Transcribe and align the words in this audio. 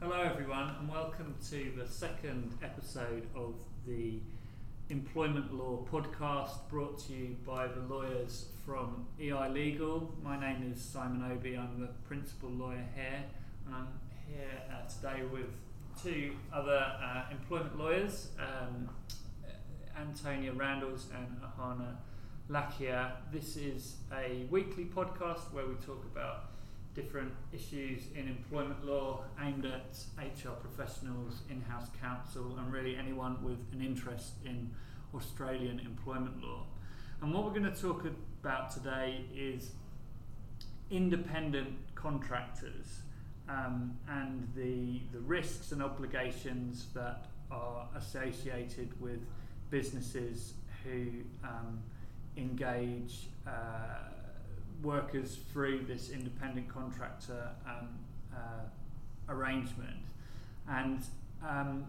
Hello, 0.00 0.22
everyone, 0.22 0.76
and 0.78 0.88
welcome 0.88 1.34
to 1.50 1.72
the 1.76 1.84
second 1.84 2.56
episode 2.62 3.26
of 3.34 3.54
the 3.84 4.20
Employment 4.90 5.52
Law 5.52 5.84
podcast 5.90 6.68
brought 6.70 7.00
to 7.08 7.12
you 7.12 7.36
by 7.44 7.66
the 7.66 7.80
lawyers 7.92 8.46
from 8.64 9.08
EI 9.20 9.48
Legal. 9.48 10.14
My 10.22 10.38
name 10.38 10.72
is 10.72 10.80
Simon 10.80 11.28
Obi, 11.32 11.56
I'm 11.56 11.80
the 11.80 11.88
principal 12.06 12.48
lawyer 12.48 12.86
here, 12.94 13.24
and 13.66 13.74
I'm 13.74 13.88
here 14.28 14.62
uh, 14.70 14.88
today 14.88 15.24
with 15.32 15.50
two 16.00 16.30
other 16.52 16.78
uh, 17.02 17.24
employment 17.32 17.76
lawyers, 17.76 18.28
um, 18.38 18.88
Antonia 19.96 20.52
Randalls 20.52 21.08
and 21.12 21.40
Ahana 21.42 21.96
Lakia. 22.48 23.14
This 23.32 23.56
is 23.56 23.96
a 24.16 24.46
weekly 24.48 24.84
podcast 24.84 25.52
where 25.52 25.66
we 25.66 25.74
talk 25.84 26.04
about 26.12 26.50
different 26.98 27.32
issues 27.52 28.02
in 28.16 28.26
employment 28.26 28.84
law 28.84 29.22
aimed 29.40 29.64
at 29.64 29.96
HR 30.18 30.50
professionals, 30.50 31.42
in 31.48 31.60
house 31.60 31.86
counsel, 32.00 32.56
and 32.58 32.72
really 32.72 32.96
anyone 32.96 33.36
with 33.40 33.58
an 33.72 33.80
interest 33.80 34.32
in 34.44 34.68
Australian 35.14 35.78
employment 35.78 36.42
law. 36.42 36.64
And 37.22 37.32
what 37.32 37.44
we're 37.44 37.56
going 37.58 37.72
to 37.72 37.80
talk 37.80 38.04
about 38.42 38.72
today 38.72 39.24
is 39.32 39.70
independent 40.90 41.68
contractors 41.94 43.02
um, 43.48 43.96
and 44.08 44.48
the, 44.56 45.00
the 45.12 45.20
risks 45.20 45.70
and 45.70 45.80
obligations 45.80 46.86
that 46.94 47.26
are 47.52 47.86
associated 47.94 49.00
with 49.00 49.20
businesses 49.70 50.54
who 50.82 51.06
um, 51.44 51.80
engage. 52.36 53.28
Uh, 53.46 54.17
workers 54.82 55.38
through 55.52 55.84
this 55.86 56.10
independent 56.10 56.68
contractor 56.68 57.50
um, 57.66 57.88
uh, 58.34 59.32
arrangement. 59.32 59.96
And 60.68 61.02
um, 61.46 61.86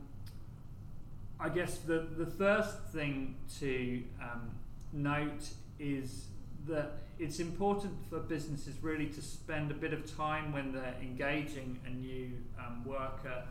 I 1.40 1.50
guess 1.50 1.78
the, 1.80 2.08
the 2.18 2.26
first 2.26 2.78
thing 2.92 3.36
to 3.59 4.04
um, 4.22 4.50
note 4.94 5.50
is 5.80 6.26
that 6.68 6.94
it's 7.18 7.40
important 7.40 7.94
for 8.09 8.20
businesses 8.20 8.76
really 8.81 9.08
to 9.08 9.22
spend 9.22 9.72
a 9.72 9.74
bit 9.74 9.94
of 9.94 10.16
time 10.16 10.52
when 10.52 10.72
they're 10.72 10.96
engaging 11.02 11.80
a 11.86 11.90
new 11.90 12.31
um, 12.58 12.84
worker 12.86 13.44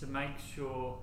to 0.00 0.06
make 0.06 0.38
sure 0.54 0.98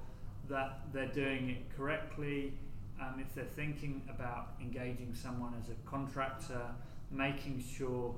that 0.50 0.80
they're 0.94 1.08
doing 1.08 1.50
it 1.50 1.78
correctly. 1.78 2.54
Um, 3.02 3.20
if 3.20 3.34
they're 3.34 3.44
thinking 3.44 4.02
about 4.10 4.50
engaging 4.62 5.14
someone 5.14 5.54
as 5.62 5.70
a 5.70 5.90
contractor, 5.90 6.62
making 7.14 7.64
sure 7.78 8.16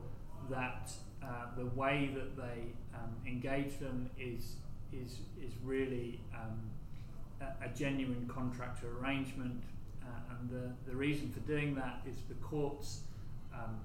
that 0.50 0.92
uh, 1.24 1.48
the 1.58 1.66
way 1.68 2.12
that 2.14 2.36
they 2.38 2.62
um, 2.94 3.16
engage 3.26 3.80
them 3.80 4.10
is 4.20 4.56
is 4.94 5.20
is 5.44 5.54
really 5.64 6.20
um, 6.34 6.60
a, 7.42 7.66
a, 7.66 7.70
genuine 7.70 8.30
contractor 8.34 8.88
arrangement, 9.02 9.64
uh, 10.04 10.36
and 10.40 10.50
the 10.50 10.72
the 10.90 10.96
reason 10.96 11.32
for 11.32 11.40
doing 11.42 11.76
that 11.76 12.02
is 12.08 12.18
the 12.30 12.36
courts 12.36 13.02
um, 13.54 13.80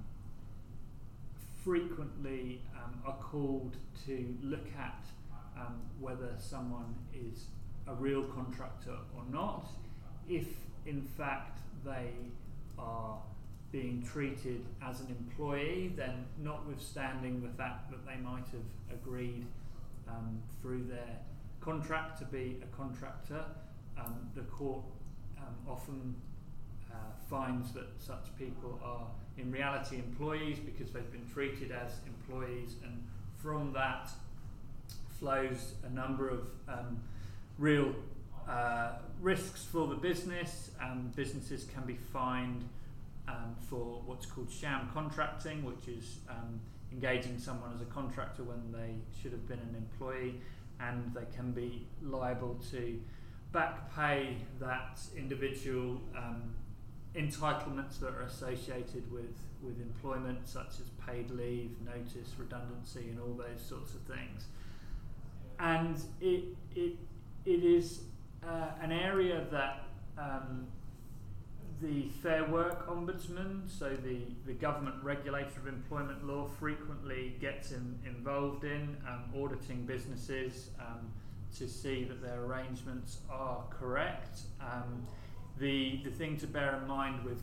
frequently 1.65 2.61
um, 2.77 3.01
are 3.07 3.17
called 3.17 3.77
to 4.07 4.35
look 4.43 4.67
at 4.79 5.05
um, 5.57 5.81
whether 5.99 6.35
someone 6.39 6.95
is 7.15 7.47
a 7.89 7.95
real 7.95 8.23
contractor 8.25 8.97
or 9.17 9.23
not, 9.31 9.67
if 10.29 10.47
in 10.87 11.03
fact 11.03 11.59
they 11.85 12.11
are 12.79 13.19
being 13.73 14.03
treated 14.03 14.65
as 14.83 15.01
an 15.01 15.09
employee, 15.09 15.93
then 15.97 16.25
notwithstanding 16.39 17.41
the 17.43 17.49
fact 17.51 17.91
that 17.91 18.05
they 18.07 18.17
might 18.17 18.47
have 18.47 18.93
agreed 18.93 19.47
um, 20.09 20.41
through 20.61 20.85
their 20.85 21.19
contract 21.61 22.19
to 22.19 22.25
be 22.25 22.59
a 22.63 22.77
contractor, 22.77 23.45
um, 23.99 24.17
the 24.35 24.43
court 24.43 24.83
um, 25.39 25.55
often 25.69 26.15
uh, 26.91 26.95
finds 27.29 27.73
that 27.73 27.87
such 27.99 28.37
people 28.39 28.81
are 28.83 29.07
in 29.39 29.53
reality 29.53 29.97
employees 29.97 30.59
because 30.59 30.93
they've 30.93 31.13
been 31.13 31.29
treated 31.33 31.71
as 31.71 31.93
employees, 32.07 32.75
and 32.83 33.05
from 33.37 33.73
that 33.73 34.11
flows 35.19 35.75
a 35.85 35.91
number 35.91 36.29
of 36.29 36.47
um, 36.69 36.99
real 37.59 37.95
uh, 38.49 38.93
risks 39.21 39.65
for 39.65 39.87
the 39.87 39.95
business. 39.95 40.71
and 40.81 41.15
businesses 41.15 41.67
can 41.73 41.85
be 41.85 41.97
fined 42.13 42.65
um, 43.29 43.57
for 43.69 44.03
what's 44.05 44.27
called 44.27 44.51
sham 44.51 44.91
contracting, 44.93 45.65
which 45.65 45.89
is 45.89 46.19
um, 46.29 46.61
engaging 46.93 47.39
someone 47.39 47.73
as 47.75 47.81
a 47.81 47.87
contractor 47.87 48.43
when 48.43 48.73
they 48.73 48.95
should 49.21 49.33
have 49.33 49.47
been 49.47 49.59
an 49.59 49.75
employee, 49.77 50.41
and 50.81 51.13
they 51.15 51.27
can 51.37 51.53
be 51.53 51.87
liable 52.03 52.59
to 52.71 53.01
back 53.53 53.95
pay 53.95 54.37
that 54.61 55.01
individual 55.17 56.01
um, 56.17 56.55
entitlements 57.15 57.99
that 58.01 58.15
are 58.15 58.23
associated 58.23 59.11
with, 59.11 59.37
with 59.63 59.81
employment, 59.81 60.49
such 60.49 60.81
as 60.81 60.89
paid 61.07 61.31
leave, 61.31 61.71
notice, 61.85 62.33
redundancy, 62.39 63.09
and 63.11 63.21
all 63.21 63.35
those 63.35 63.61
sorts 63.61 63.95
of 63.95 64.01
things. 64.03 64.47
And 65.59 65.97
it, 66.21 66.45
it, 66.75 66.97
it 67.45 67.65
is 67.65 68.03
uh, 68.47 68.69
an 68.81 68.93
area 68.93 69.45
that 69.51 69.85
um, 70.17 70.67
the 71.81 72.09
Fair 72.23 72.45
Work 72.45 72.87
Ombudsman, 72.89 73.63
so 73.67 73.97
the, 73.97 74.19
the 74.47 74.53
government 74.53 74.97
regulator 75.03 75.61
of 75.61 75.67
employment 75.67 76.27
law, 76.27 76.47
frequently 76.59 77.37
gets 77.41 77.73
in, 77.73 77.99
involved 78.05 78.65
in 78.65 78.97
um, 79.09 79.25
auditing 79.43 79.87
businesses 79.87 80.71
um, 80.79 81.11
to 81.57 81.67
see 81.67 82.05
that 82.05 82.23
their 82.23 82.43
arrangements 82.45 83.19
are 83.31 83.65
correct. 83.71 84.41
Um, 84.61 85.07
the, 85.59 86.01
the 86.05 86.11
thing 86.11 86.37
to 86.39 86.47
bear 86.47 86.79
in 86.81 86.87
mind 86.87 87.25
with 87.25 87.43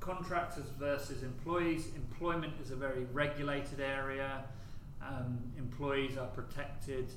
contractors 0.00 0.66
versus 0.78 1.22
employees, 1.22 1.88
employment 1.94 2.54
is 2.60 2.72
a 2.72 2.76
very 2.76 3.04
regulated 3.12 3.80
area. 3.80 4.44
Um, 5.00 5.38
employees 5.56 6.18
are 6.18 6.26
protected 6.26 7.12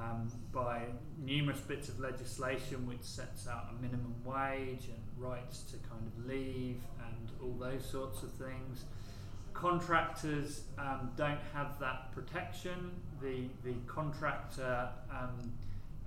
um, 0.00 0.30
by 0.52 0.82
numerous 1.18 1.60
bits 1.60 1.88
of 1.88 2.00
legislation 2.00 2.86
which 2.86 3.02
sets 3.02 3.46
out 3.46 3.68
a 3.70 3.82
minimum 3.82 4.14
wage 4.24 4.88
and 4.88 5.02
rights 5.16 5.62
to 5.62 5.76
kind 5.88 6.06
of 6.06 6.26
leave 6.26 6.80
and 7.06 7.28
all 7.42 7.54
those 7.58 7.84
sorts 7.84 8.22
of 8.22 8.32
things. 8.32 8.84
Contractors 9.52 10.62
um, 10.78 11.10
don't 11.16 11.40
have 11.52 11.78
that 11.80 12.12
protection. 12.12 12.92
The, 13.20 13.44
the 13.64 13.74
contractor 13.86 14.88
um, 15.10 15.52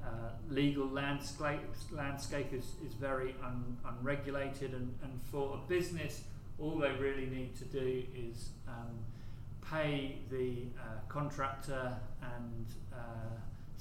uh, 0.04 0.08
legal 0.50 0.88
landscape, 0.88 1.62
landscape 1.92 2.52
is, 2.52 2.66
is 2.86 2.94
very 3.00 3.36
un, 3.44 3.78
unregulated, 3.86 4.74
and, 4.74 4.94
and 5.04 5.20
for 5.32 5.56
a 5.56 5.70
business, 5.70 6.24
all 6.60 6.78
they 6.78 6.92
really 6.92 7.26
need 7.28 7.56
to 7.58 7.66
do 7.66 8.04
is 8.16 8.50
um, 8.68 9.00
pay 9.72 10.18
the 10.30 10.64
uh, 10.80 11.00
contractor 11.08 11.96
and 12.22 12.66
uh, 12.92 12.98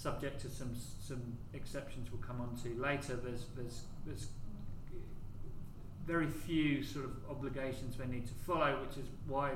subject 0.02 0.40
to 0.40 0.48
some 0.50 0.74
some 1.00 1.22
exceptions 1.54 2.10
we'll 2.10 2.20
come 2.20 2.40
on 2.40 2.56
to 2.62 2.80
later. 2.80 3.14
There's 3.16 3.46
there's 3.56 3.82
there's 4.04 4.26
very 6.06 6.26
few 6.26 6.82
sort 6.82 7.04
of 7.04 7.12
obligations 7.30 7.96
they 7.96 8.06
need 8.06 8.26
to 8.26 8.34
follow, 8.44 8.80
which 8.84 8.96
is 8.96 9.08
why 9.28 9.52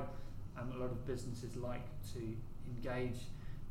um, 0.57 0.71
a 0.73 0.77
lot 0.77 0.91
of 0.91 1.05
businesses 1.05 1.57
like 1.57 1.85
to 2.13 2.21
engage 2.65 3.19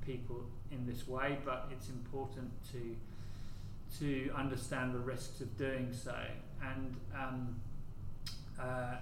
people 0.04 0.44
in 0.70 0.86
this 0.86 1.08
way. 1.08 1.38
But 1.44 1.68
it's 1.72 1.88
important 1.88 2.50
to 2.72 2.96
to 4.00 4.30
understand 4.36 4.94
the 4.94 4.98
risks 4.98 5.40
of 5.40 5.56
doing 5.56 5.88
so. 5.92 6.16
And 6.62 6.96
um, 7.14 7.56
uh, 8.60 8.96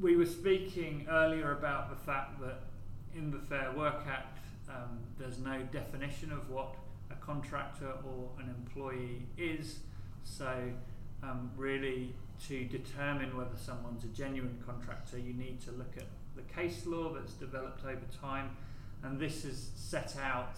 we 0.00 0.16
were 0.16 0.26
speaking 0.26 1.06
earlier 1.10 1.52
about 1.52 1.90
the 1.90 1.96
fact 1.96 2.40
that 2.40 2.60
in 3.14 3.30
the 3.30 3.38
Fair 3.38 3.72
Work 3.76 4.02
Act, 4.08 4.38
um, 4.68 5.00
there's 5.18 5.38
no 5.38 5.62
definition 5.72 6.32
of 6.32 6.48
what 6.48 6.76
a 7.12 7.24
contractor 7.24 7.92
or 8.04 8.30
an 8.40 8.48
employee 8.48 9.26
is. 9.36 9.80
So, 10.24 10.72
um, 11.22 11.50
really, 11.56 12.14
to 12.48 12.64
determine 12.64 13.36
whether 13.36 13.56
someone's 13.56 14.04
a 14.04 14.08
genuine 14.08 14.62
contractor, 14.66 15.18
you 15.18 15.34
need 15.34 15.60
to 15.62 15.72
look 15.72 15.96
at 15.96 16.06
the 16.34 16.42
case 16.42 16.86
law 16.86 17.12
that's 17.12 17.34
developed 17.34 17.84
over 17.84 18.06
time, 18.20 18.50
and 19.02 19.20
this 19.20 19.44
has 19.44 19.70
set 19.74 20.16
out 20.22 20.56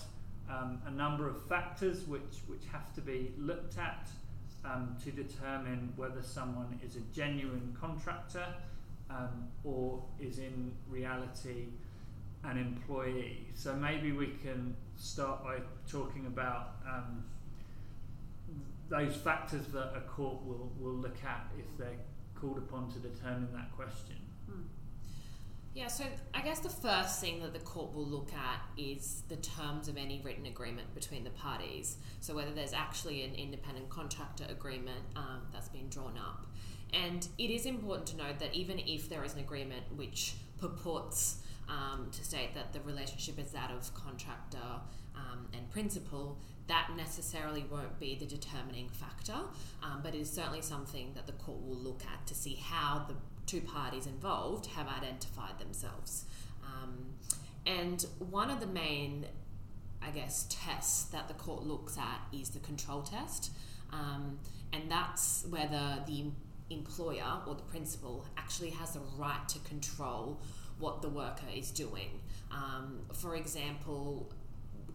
um, 0.48 0.80
a 0.86 0.90
number 0.90 1.28
of 1.28 1.42
factors 1.46 2.06
which, 2.06 2.42
which 2.46 2.62
have 2.70 2.94
to 2.94 3.00
be 3.00 3.32
looked 3.38 3.78
at 3.78 4.08
um, 4.64 4.96
to 5.04 5.10
determine 5.10 5.92
whether 5.96 6.22
someone 6.22 6.78
is 6.84 6.96
a 6.96 7.00
genuine 7.14 7.76
contractor 7.78 8.46
um, 9.10 9.48
or 9.62 10.02
is 10.20 10.38
in 10.38 10.72
reality 10.88 11.66
an 12.44 12.58
employee. 12.58 13.46
So 13.54 13.74
maybe 13.74 14.12
we 14.12 14.34
can 14.42 14.76
start 14.96 15.42
by 15.42 15.58
talking 15.88 16.26
about 16.26 16.76
um, 16.86 17.24
those 18.88 19.14
factors 19.16 19.66
that 19.72 19.92
a 19.96 20.00
court 20.00 20.44
will, 20.44 20.70
will 20.78 20.94
look 20.94 21.16
at 21.24 21.46
if 21.58 21.66
they're 21.78 21.98
called 22.34 22.58
upon 22.58 22.90
to 22.92 22.98
determine 22.98 23.48
that 23.52 23.74
question. 23.76 24.16
Hmm. 24.46 24.62
Yeah, 25.74 25.88
so 25.88 26.04
I 26.32 26.42
guess 26.42 26.60
the 26.60 26.68
first 26.68 27.20
thing 27.20 27.40
that 27.40 27.52
the 27.52 27.60
court 27.60 27.92
will 27.94 28.06
look 28.06 28.32
at 28.32 28.60
is 28.78 29.22
the 29.28 29.36
terms 29.36 29.88
of 29.88 29.96
any 29.96 30.20
written 30.24 30.46
agreement 30.46 30.94
between 30.94 31.24
the 31.24 31.30
parties. 31.30 31.96
So 32.20 32.34
whether 32.34 32.52
there's 32.52 32.72
actually 32.72 33.24
an 33.24 33.34
independent 33.34 33.88
contractor 33.88 34.44
agreement 34.48 35.02
um, 35.16 35.42
that's 35.52 35.68
been 35.68 35.88
drawn 35.88 36.16
up. 36.16 36.46
And 36.92 37.26
it 37.38 37.50
is 37.50 37.66
important 37.66 38.06
to 38.08 38.16
note 38.16 38.38
that 38.38 38.54
even 38.54 38.78
if 38.78 39.08
there 39.08 39.24
is 39.24 39.34
an 39.34 39.40
agreement 39.40 39.82
which 39.96 40.34
purports 40.60 41.38
um, 41.68 42.08
to 42.12 42.24
state 42.24 42.54
that 42.54 42.72
the 42.72 42.80
relationship 42.80 43.38
is 43.38 43.52
that 43.52 43.70
of 43.70 43.92
contractor 43.94 44.58
um, 45.16 45.48
and 45.52 45.70
principal, 45.70 46.38
that 46.66 46.88
necessarily 46.96 47.64
won't 47.70 47.98
be 47.98 48.14
the 48.14 48.26
determining 48.26 48.88
factor, 48.88 49.36
um, 49.82 50.00
but 50.02 50.14
it 50.14 50.20
is 50.20 50.30
certainly 50.30 50.62
something 50.62 51.12
that 51.14 51.26
the 51.26 51.32
court 51.32 51.60
will 51.62 51.76
look 51.76 52.02
at 52.12 52.26
to 52.26 52.34
see 52.34 52.54
how 52.54 53.04
the 53.06 53.14
two 53.46 53.60
parties 53.60 54.06
involved 54.06 54.66
have 54.66 54.88
identified 54.88 55.58
themselves. 55.58 56.24
Um, 56.64 57.14
and 57.66 58.04
one 58.18 58.50
of 58.50 58.60
the 58.60 58.66
main, 58.66 59.26
I 60.02 60.10
guess, 60.10 60.46
tests 60.48 61.04
that 61.06 61.28
the 61.28 61.34
court 61.34 61.64
looks 61.64 61.98
at 61.98 62.20
is 62.32 62.50
the 62.50 62.60
control 62.60 63.02
test, 63.02 63.52
um, 63.92 64.38
and 64.72 64.90
that's 64.90 65.44
whether 65.50 66.02
the 66.06 66.24
employer 66.70 67.40
or 67.46 67.54
the 67.54 67.62
principal 67.62 68.24
actually 68.36 68.70
has 68.70 68.92
the 68.92 69.00
right 69.18 69.46
to 69.48 69.58
control 69.60 70.40
what 70.78 71.02
the 71.02 71.08
worker 71.08 71.46
is 71.54 71.70
doing. 71.70 72.20
Um, 72.50 73.00
for 73.12 73.36
example, 73.36 74.30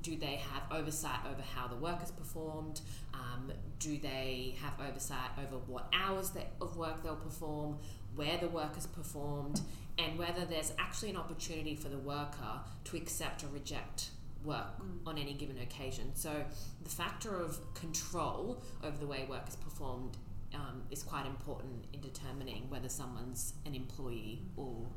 do 0.02 0.16
they 0.16 0.42
have 0.52 0.64
oversight 0.72 1.20
over 1.26 1.42
how 1.56 1.68
the 1.68 1.76
work 1.76 2.02
is 2.04 2.12
performed? 2.12 2.82
Um, 3.14 3.52
do 3.80 3.98
they 3.98 4.56
have 4.62 4.74
oversight 4.88 5.32
over 5.38 5.58
what 5.68 5.88
hours 5.94 6.32
of 6.62 6.78
work 6.78 7.04
they'll 7.04 7.16
perform, 7.16 7.78
where 8.16 8.38
the 8.38 8.48
work 8.48 8.78
is 8.78 8.88
performed, 8.88 9.62
and 9.98 10.18
whether 10.18 10.46
there's 10.46 10.74
actually 10.80 11.10
an 11.10 11.18
opportunity 11.18 11.76
for 11.76 11.90
the 11.90 11.98
worker 11.98 12.62
to 12.86 12.98
accept 12.98 13.44
or 13.44 13.48
reject 13.48 14.12
work 14.44 14.80
mm. 14.82 15.06
on 15.06 15.18
any 15.18 15.34
given 15.34 15.58
occasion. 15.60 16.12
So 16.16 16.44
the 16.84 16.90
factor 16.90 17.36
of 17.36 17.60
control 17.74 18.64
over 18.84 18.98
the 18.98 19.08
way 19.08 19.26
work 19.30 19.48
is 19.48 19.56
performed 19.58 20.18
um, 20.54 20.84
is 20.90 21.04
quite 21.04 21.26
important 21.26 21.86
in 21.94 22.00
determining 22.02 22.70
whether 22.70 22.90
someone's 22.90 23.54
an 23.66 23.76
employee 23.76 24.42
or 24.56 24.88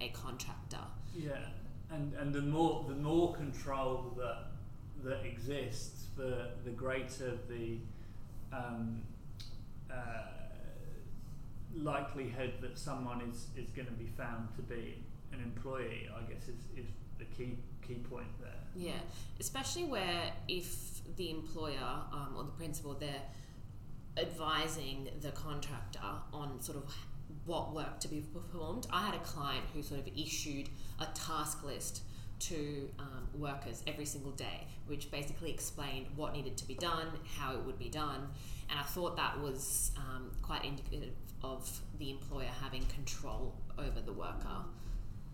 a 0.00 0.08
contractor. 0.08 0.84
Yeah, 1.14 1.32
and 1.90 2.14
and 2.14 2.32
the 2.32 2.42
more 2.42 2.84
the 2.88 2.94
more 2.94 3.34
control 3.34 4.14
that 4.16 4.46
that 5.04 5.24
exists, 5.24 6.06
the 6.16 6.50
the 6.64 6.70
greater 6.70 7.38
the 7.48 7.78
um, 8.52 9.02
uh, 9.90 9.94
likelihood 11.74 12.54
that 12.60 12.78
someone 12.78 13.20
is, 13.22 13.46
is 13.56 13.70
going 13.70 13.86
to 13.86 13.94
be 13.94 14.06
found 14.16 14.48
to 14.56 14.62
be 14.62 14.98
an 15.32 15.40
employee. 15.40 16.08
I 16.14 16.30
guess 16.30 16.42
is, 16.42 16.64
is 16.76 16.90
the 17.18 17.24
key 17.24 17.58
key 17.86 17.94
point 17.94 18.28
there. 18.40 18.50
Yeah, 18.74 19.00
especially 19.38 19.84
where 19.84 20.32
if 20.48 21.04
the 21.16 21.30
employer 21.30 22.02
um, 22.12 22.34
or 22.36 22.44
the 22.44 22.52
principal 22.52 22.94
they're 22.94 23.22
advising 24.16 25.08
the 25.20 25.30
contractor 25.30 26.00
on 26.32 26.60
sort 26.60 26.78
of 26.78 26.94
what 27.46 27.74
work 27.74 28.00
to 28.00 28.08
be 28.08 28.20
performed. 28.20 28.86
I 28.90 29.06
had 29.06 29.14
a 29.14 29.18
client 29.20 29.64
who 29.74 29.82
sort 29.82 30.00
of 30.00 30.08
issued 30.16 30.68
a 30.98 31.06
task 31.14 31.64
list 31.64 32.02
to 32.40 32.90
um, 32.98 33.28
workers 33.34 33.82
every 33.86 34.04
single 34.04 34.32
day, 34.32 34.66
which 34.86 35.10
basically 35.10 35.50
explained 35.50 36.06
what 36.16 36.32
needed 36.32 36.56
to 36.58 36.66
be 36.66 36.74
done, 36.74 37.06
how 37.38 37.54
it 37.54 37.64
would 37.64 37.78
be 37.78 37.88
done, 37.88 38.28
and 38.70 38.78
I 38.78 38.82
thought 38.82 39.16
that 39.16 39.40
was 39.40 39.92
um, 39.96 40.30
quite 40.42 40.64
indicative 40.64 41.14
of 41.42 41.80
the 41.98 42.10
employer 42.10 42.48
having 42.62 42.84
control 42.86 43.54
over 43.78 44.00
the 44.00 44.12
worker. 44.12 44.64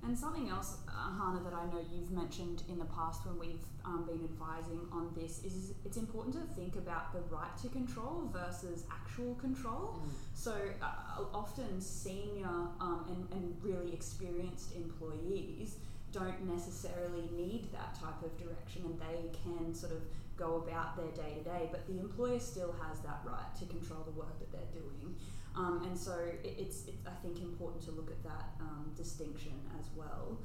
And 0.03 0.19
something 0.19 0.49
else, 0.49 0.79
uh, 0.89 1.13
Hannah, 1.19 1.43
that 1.45 1.53
I 1.53 1.67
know 1.67 1.85
you've 1.93 2.11
mentioned 2.11 2.63
in 2.69 2.79
the 2.79 2.87
past 2.87 3.27
when 3.27 3.39
we've 3.39 3.65
um, 3.85 4.07
been 4.07 4.25
advising 4.25 4.81
on 4.91 5.13
this 5.15 5.45
is 5.45 5.75
it's 5.85 5.99
important 5.99 6.35
to 6.35 6.55
think 6.55 6.77
about 6.77 7.13
the 7.13 7.21
right 7.35 7.55
to 7.63 7.69
control 7.69 8.31
versus 8.33 8.85
actual 8.91 9.35
control. 9.35 10.01
Mm. 10.03 10.11
So 10.33 10.55
uh, 10.81 11.25
often 11.35 11.81
senior 11.81 12.49
um, 12.81 13.05
and, 13.09 13.43
and 13.43 13.57
really 13.63 13.93
experienced 13.93 14.75
employees 14.75 15.77
don't 16.13 16.49
necessarily 16.49 17.29
need 17.37 17.71
that 17.73 17.95
type 17.95 18.23
of 18.25 18.37
direction 18.39 18.83
and 18.85 18.99
they 19.01 19.31
can 19.45 19.75
sort 19.75 19.93
of 19.93 20.01
go 20.37 20.65
about 20.67 20.97
their 20.97 21.13
day 21.13 21.35
to 21.35 21.45
day, 21.45 21.69
but 21.71 21.87
the 21.87 22.01
employer 22.01 22.41
still 22.41 22.75
has 22.81 23.01
that 23.01 23.21
right 23.25 23.55
to 23.59 23.67
control 23.67 24.01
the 24.05 24.19
work 24.19 24.39
that 24.39 24.51
they're 24.51 24.73
doing. 24.73 25.15
Um, 25.57 25.83
and 25.85 25.99
so 25.99 26.13
it, 26.13 26.55
it's, 26.59 26.87
it's, 26.87 27.07
I 27.07 27.15
think, 27.23 27.41
important 27.41 27.83
to 27.85 27.91
look 27.91 28.11
at 28.11 28.23
that 28.25 28.51
um, 28.61 28.93
distinction 28.97 29.53
as 29.79 29.87
well. 29.97 30.39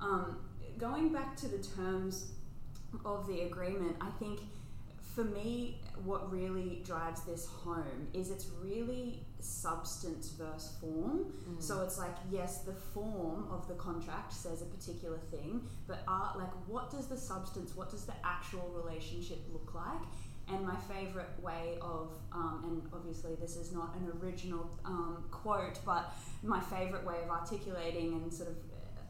Um, 0.00 0.38
going 0.78 1.12
back 1.12 1.36
to 1.36 1.48
the 1.48 1.58
terms 1.58 2.32
of 3.04 3.26
the 3.26 3.42
agreement, 3.42 3.96
I 4.00 4.10
think 4.18 4.40
for 5.14 5.24
me, 5.24 5.78
what 6.04 6.32
really 6.32 6.82
drives 6.86 7.22
this 7.22 7.46
home 7.46 8.08
is 8.14 8.30
it's 8.30 8.46
really 8.62 9.20
substance 9.40 10.30
versus 10.30 10.72
form. 10.80 11.26
Mm. 11.50 11.62
So 11.62 11.82
it's 11.82 11.98
like, 11.98 12.16
yes, 12.30 12.58
the 12.58 12.72
form 12.72 13.46
of 13.50 13.68
the 13.68 13.74
contract 13.74 14.32
says 14.32 14.62
a 14.62 14.64
particular 14.64 15.18
thing, 15.30 15.62
but 15.86 16.02
art, 16.08 16.38
like, 16.38 16.52
what 16.66 16.90
does 16.90 17.08
the 17.08 17.16
substance, 17.16 17.76
what 17.76 17.90
does 17.90 18.06
the 18.06 18.14
actual 18.24 18.70
relationship 18.74 19.38
look 19.52 19.74
like? 19.74 20.00
And 20.52 20.66
my 20.66 20.76
favorite 20.76 21.30
way 21.40 21.78
of, 21.80 22.12
um, 22.32 22.64
and 22.64 22.82
obviously 22.92 23.34
this 23.40 23.56
is 23.56 23.72
not 23.72 23.94
an 23.96 24.12
original 24.22 24.70
um, 24.84 25.24
quote, 25.30 25.78
but 25.84 26.12
my 26.42 26.60
favorite 26.60 27.04
way 27.04 27.16
of 27.24 27.30
articulating 27.30 28.12
and 28.14 28.32
sort 28.32 28.50
of 28.50 28.56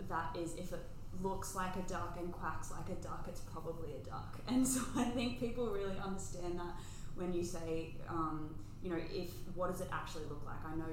that 0.08 0.36
is 0.38 0.54
if 0.54 0.72
it 0.72 0.82
looks 1.20 1.54
like 1.54 1.74
a 1.76 1.82
duck 1.88 2.16
and 2.18 2.32
quacks 2.32 2.70
like 2.70 2.96
a 2.96 3.00
duck, 3.02 3.26
it's 3.28 3.40
probably 3.40 3.90
a 3.94 4.06
duck. 4.08 4.38
And 4.48 4.66
so 4.66 4.82
I 4.96 5.04
think 5.04 5.40
people 5.40 5.66
really 5.66 5.98
understand 6.04 6.58
that 6.58 6.74
when 7.14 7.32
you 7.32 7.44
say, 7.44 7.94
um, 8.08 8.54
you 8.82 8.90
know, 8.90 9.00
if 9.12 9.30
what 9.54 9.70
does 9.70 9.80
it 9.80 9.88
actually 9.92 10.24
look 10.24 10.42
like? 10.46 10.62
I 10.64 10.76
know 10.76 10.92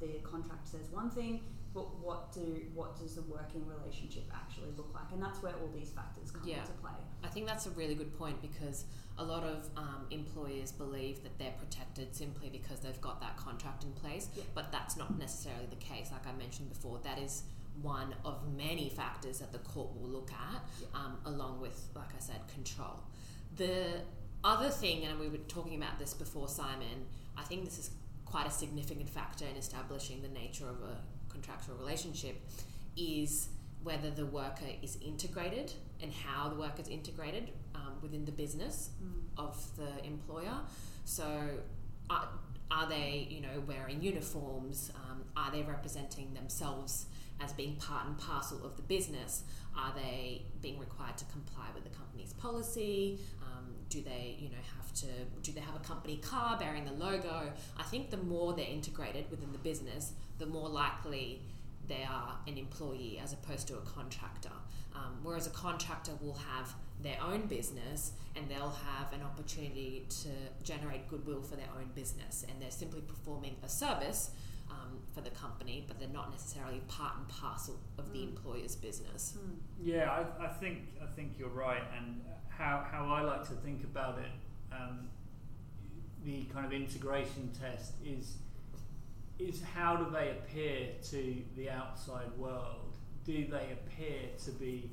the 0.00 0.18
contract 0.22 0.68
says 0.68 0.90
one 0.92 1.10
thing, 1.10 1.40
but 1.74 1.98
what 2.00 2.32
do 2.32 2.62
what 2.74 2.98
does 2.98 3.14
the 3.14 3.22
working 3.22 3.66
relationship 3.66 4.24
actually 4.34 4.70
look 4.76 4.90
like? 4.94 5.12
And 5.12 5.22
that's 5.22 5.42
where 5.42 5.52
all 5.52 5.70
these 5.74 5.90
factors 5.90 6.30
come 6.30 6.42
yeah. 6.46 6.60
into 6.60 6.72
play. 6.72 6.90
I 7.22 7.28
think 7.28 7.46
that's 7.46 7.66
a 7.66 7.70
really 7.70 7.94
good 7.94 8.16
point 8.18 8.40
because 8.40 8.84
a 9.18 9.24
lot 9.24 9.42
of 9.42 9.68
um, 9.76 10.06
employers 10.10 10.72
believe 10.72 11.22
that 11.24 11.38
they're 11.38 11.54
protected 11.58 12.14
simply 12.14 12.48
because 12.48 12.80
they've 12.80 13.00
got 13.00 13.20
that 13.20 13.36
contract 13.36 13.82
in 13.84 13.92
place, 13.92 14.28
yeah. 14.36 14.44
but 14.54 14.70
that's 14.70 14.96
not 14.96 15.18
necessarily 15.18 15.66
the 15.66 15.76
case. 15.76 16.10
Like 16.12 16.26
I 16.26 16.36
mentioned 16.38 16.68
before, 16.68 17.00
that 17.02 17.18
is 17.18 17.42
one 17.82 18.14
of 18.24 18.42
many 18.56 18.88
factors 18.88 19.40
that 19.40 19.52
the 19.52 19.58
court 19.58 19.90
will 20.00 20.08
look 20.08 20.30
at, 20.32 20.62
yeah. 20.80 20.86
um, 20.94 21.18
along 21.26 21.60
with, 21.60 21.88
like 21.94 22.14
I 22.16 22.20
said, 22.20 22.40
control. 22.52 23.00
The 23.56 24.02
other 24.44 24.70
thing, 24.70 25.04
and 25.04 25.18
we 25.18 25.28
were 25.28 25.38
talking 25.48 25.76
about 25.76 25.98
this 25.98 26.14
before, 26.14 26.48
Simon, 26.48 27.06
I 27.36 27.42
think 27.42 27.64
this 27.64 27.78
is 27.78 27.90
quite 28.24 28.46
a 28.46 28.50
significant 28.50 29.08
factor 29.08 29.46
in 29.46 29.56
establishing 29.56 30.22
the 30.22 30.28
nature 30.28 30.68
of 30.68 30.82
a 30.82 30.98
contractual 31.40 31.76
relationship, 31.76 32.40
is 32.96 33.48
whether 33.82 34.10
the 34.10 34.26
worker 34.26 34.66
is 34.82 34.98
integrated 35.00 35.72
and 36.02 36.12
how 36.12 36.48
the 36.48 36.56
worker 36.56 36.80
is 36.80 36.88
integrated 36.88 37.50
um, 37.74 37.92
within 38.02 38.24
the 38.24 38.32
business 38.32 38.90
mm. 39.02 39.12
of 39.36 39.56
the 39.76 40.04
employer. 40.04 40.58
So, 41.04 41.24
are, 42.10 42.28
are, 42.70 42.88
they, 42.88 43.28
you 43.30 43.40
know, 43.40 43.62
wearing 43.66 44.02
uniforms? 44.02 44.90
Um, 44.94 45.22
are 45.36 45.50
they 45.50 45.62
representing 45.62 46.34
themselves 46.34 47.06
as 47.40 47.52
being 47.52 47.76
part 47.76 48.06
and 48.06 48.18
parcel 48.18 48.64
of 48.64 48.76
the 48.76 48.82
business? 48.82 49.44
Are 49.76 49.92
they 49.94 50.42
being 50.60 50.78
required 50.78 51.16
to 51.18 51.24
comply 51.26 51.66
with 51.74 51.84
the 51.84 51.90
company's 51.90 52.32
policy? 52.32 53.20
Um, 53.42 53.66
do 53.88 54.02
they, 54.02 54.36
you 54.38 54.48
know, 54.48 54.62
have 54.76 54.92
to? 54.94 55.06
Do 55.42 55.52
they 55.52 55.60
have 55.60 55.76
a 55.76 55.84
company 55.86 56.16
car 56.16 56.58
bearing 56.58 56.84
the 56.84 56.92
logo? 56.92 57.52
I 57.76 57.82
think 57.84 58.10
the 58.10 58.16
more 58.16 58.54
they're 58.54 58.66
integrated 58.66 59.30
within 59.30 59.52
the 59.52 59.58
business, 59.58 60.12
the 60.38 60.46
more 60.46 60.68
likely 60.68 61.42
they 61.86 62.06
are 62.08 62.38
an 62.46 62.58
employee 62.58 63.20
as 63.22 63.32
opposed 63.32 63.66
to 63.68 63.74
a 63.74 63.80
contractor. 63.80 64.52
Um, 64.94 65.18
whereas 65.22 65.46
a 65.46 65.50
contractor 65.50 66.12
will 66.20 66.38
have 66.56 66.74
their 67.02 67.18
own 67.22 67.46
business 67.46 68.12
and 68.34 68.48
they'll 68.48 68.76
have 68.98 69.12
an 69.12 69.22
opportunity 69.22 70.06
to 70.22 70.28
generate 70.64 71.08
goodwill 71.08 71.42
for 71.42 71.56
their 71.56 71.68
own 71.78 71.90
business 71.94 72.44
and 72.48 72.60
they're 72.60 72.70
simply 72.70 73.00
performing 73.00 73.56
a 73.62 73.68
service 73.68 74.30
um, 74.70 74.98
for 75.14 75.20
the 75.20 75.30
company, 75.30 75.84
but 75.86 75.98
they're 75.98 76.08
not 76.08 76.30
necessarily 76.30 76.80
part 76.88 77.16
and 77.16 77.28
parcel 77.28 77.78
of 77.98 78.12
the 78.12 78.18
mm. 78.18 78.28
employer's 78.28 78.76
business. 78.76 79.36
Mm. 79.38 79.56
Yeah, 79.82 80.10
I, 80.10 80.44
I, 80.44 80.48
think 80.48 80.80
I 81.02 81.06
think 81.06 81.32
you're 81.38 81.48
right, 81.48 81.82
and 81.96 82.20
how, 82.48 82.84
how 82.90 83.06
I 83.06 83.22
like 83.22 83.48
to 83.48 83.54
think 83.54 83.84
about 83.84 84.18
it, 84.18 84.30
um, 84.72 85.08
the 86.24 86.44
kind 86.52 86.66
of 86.66 86.72
integration 86.72 87.50
test 87.58 87.94
is 88.04 88.36
is 89.38 89.62
how 89.74 89.96
do 89.96 90.10
they 90.10 90.30
appear 90.30 90.88
to 91.10 91.36
the 91.56 91.70
outside 91.70 92.30
world? 92.36 92.92
Do 93.24 93.46
they 93.46 93.72
appear 93.72 94.30
to 94.44 94.50
be 94.52 94.90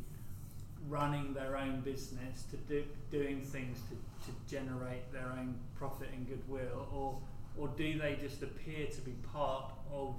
running 0.87 1.33
their 1.33 1.57
own 1.57 1.81
business, 1.81 2.43
to 2.51 2.57
do, 2.57 2.83
doing 3.11 3.41
things 3.41 3.79
to, 3.89 3.95
to 4.25 4.37
generate 4.47 5.11
their 5.11 5.31
own 5.37 5.55
profit 5.75 6.09
and 6.13 6.27
goodwill, 6.27 6.87
or 6.93 7.17
or 7.57 7.69
do 7.77 7.97
they 7.97 8.17
just 8.21 8.43
appear 8.43 8.87
to 8.87 9.01
be 9.01 9.13
part 9.33 9.71
of 9.91 10.15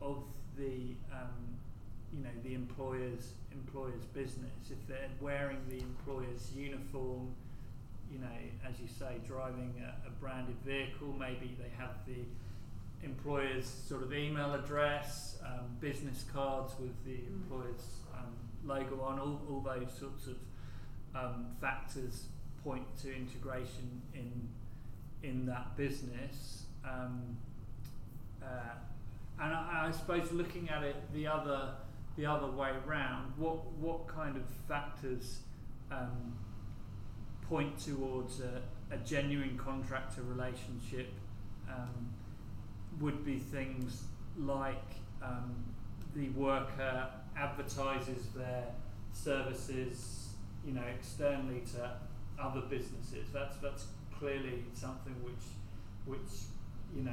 of 0.00 0.24
the 0.56 0.94
um, 1.12 1.56
you 2.12 2.22
know 2.22 2.30
the 2.42 2.54
employer's 2.54 3.32
employer's 3.52 4.04
business. 4.12 4.70
If 4.70 4.86
they're 4.88 5.10
wearing 5.20 5.58
the 5.68 5.80
employer's 5.80 6.52
uniform, 6.54 7.34
you 8.10 8.18
know, 8.18 8.68
as 8.68 8.80
you 8.80 8.88
say, 8.88 9.16
driving 9.26 9.74
a, 9.82 10.08
a 10.08 10.10
branded 10.20 10.56
vehicle, 10.64 11.14
maybe 11.18 11.56
they 11.58 11.70
have 11.76 11.94
the 12.06 12.24
employer's 13.04 13.66
sort 13.66 14.02
of 14.02 14.12
email 14.12 14.54
address, 14.54 15.38
um, 15.44 15.76
business 15.80 16.24
cards 16.32 16.74
with 16.80 17.04
the 17.04 17.12
Mm. 17.18 17.26
employer's 17.42 18.00
um, 18.16 18.34
logo 18.64 19.00
on, 19.02 19.18
all, 19.18 19.40
all 19.48 19.60
those 19.60 19.92
sorts 19.92 20.26
of 20.26 20.36
um, 21.14 21.46
factors 21.60 22.28
point 22.62 22.86
to 23.02 23.14
integration 23.14 24.02
in 24.14 24.48
in 25.22 25.46
that 25.46 25.76
business. 25.76 26.64
Um, 26.84 27.36
uh, 28.42 28.74
and 29.40 29.52
I, 29.54 29.86
I 29.88 29.90
suppose 29.90 30.30
looking 30.32 30.68
at 30.68 30.82
it 30.82 30.96
the 31.12 31.26
other 31.26 31.74
the 32.16 32.26
other 32.26 32.46
way 32.50 32.70
round, 32.86 33.32
what 33.36 33.64
what 33.72 34.06
kind 34.08 34.36
of 34.36 34.42
factors 34.68 35.40
um, 35.90 36.34
point 37.48 37.78
towards 37.78 38.40
a, 38.40 38.62
a 38.90 38.98
genuine 38.98 39.56
contractor 39.58 40.22
relationship? 40.22 41.12
Um, 41.68 42.13
would 43.00 43.24
be 43.24 43.38
things 43.38 44.04
like 44.38 44.84
um, 45.22 45.54
the 46.14 46.28
worker 46.30 47.08
advertises 47.36 48.26
their 48.36 48.66
services, 49.12 50.28
you 50.66 50.72
know, 50.72 50.82
externally 50.96 51.62
to 51.72 51.90
other 52.40 52.62
businesses. 52.62 53.28
That's 53.32 53.56
that's 53.58 53.86
clearly 54.18 54.64
something 54.74 55.14
which 55.22 55.44
which 56.06 56.30
you 56.94 57.02
know 57.02 57.12